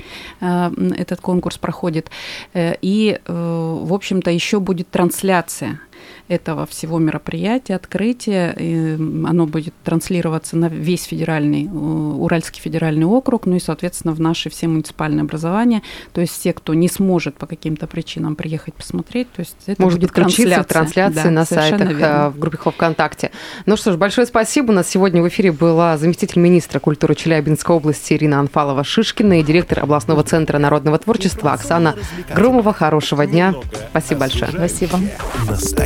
э, 0.42 0.72
этот 0.98 1.22
конкурс 1.22 1.60
проходит. 1.60 2.10
Э, 2.56 2.74
И, 2.82 3.20
э, 3.24 3.80
в 3.84 3.94
общем-то, 3.94 4.32
еще 4.32 4.60
будет 4.60 4.90
трансляция 4.90 5.80
этого 6.28 6.66
всего 6.66 7.00
мероприятия, 7.00 7.76
открытия. 7.76 8.56
И 8.58 8.94
оно 8.96 9.46
будет 9.46 9.74
транслироваться 9.84 10.58
на 10.58 10.68
весь 10.68 11.04
федеральный, 11.04 11.66
э, 11.66 11.70
Уральский 11.70 12.62
федеральный 12.62 13.06
округ, 13.06 13.46
ну 13.46 13.56
и, 13.56 13.60
соответственно, 13.60 14.14
в 14.14 14.20
наши 14.20 14.50
все 14.50 14.68
муниципальные 14.68 15.22
образования. 15.22 15.82
То 16.14 16.22
есть 16.22 16.34
все, 16.34 16.54
кто 16.54 16.74
не 16.74 16.88
сможет 16.88 17.36
по 17.36 17.46
каким-то 17.48 17.88
причинам 17.88 18.36
приехать 18.36 18.74
посмотреть, 18.74 19.32
то 19.32 19.42
есть 19.42 19.56
это 19.66 19.82
Может 19.82 20.00
будет 20.00 20.12
в 20.12 20.14
трансляции 20.14 21.24
Да, 21.24 21.32
на 21.32 21.46
сайтах, 21.46 21.90
верно. 21.90 22.26
а, 22.26 22.30
в 22.30 22.40
группе 22.40 22.58
ВКонтакте. 22.58 23.32
Ну 23.66 23.78
что 23.78 23.92
ж, 23.92 23.98
большое 23.98 24.28
спасибо. 24.28 24.72
У 24.72 24.74
нас 24.74 24.88
сегодня 24.88 25.22
в 25.22 25.28
эфире 25.28 25.52
была 25.52 25.98
заместитель 25.98 26.40
министра 26.42 26.80
культуры 26.80 27.16
Челябинской 27.16 27.76
области 27.76 28.14
Ирина 28.14 28.40
Анфалова-Шишкина 28.40 29.40
и 29.40 29.44
директор 29.44 29.80
областного 29.80 30.24
центра 30.24 30.58
народного 30.60 30.98
творчества 30.98 31.54
Оксана 31.54 31.96
Громова. 32.36 32.74
Хорошего 32.74 33.26
дня. 33.26 33.54
Спасибо 33.92 34.22
большое. 34.22 34.52
Спасибо. 34.52 35.00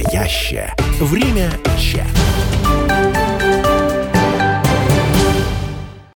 Настоящее 0.04 0.74
время 1.00 1.50
чат. 1.80 2.63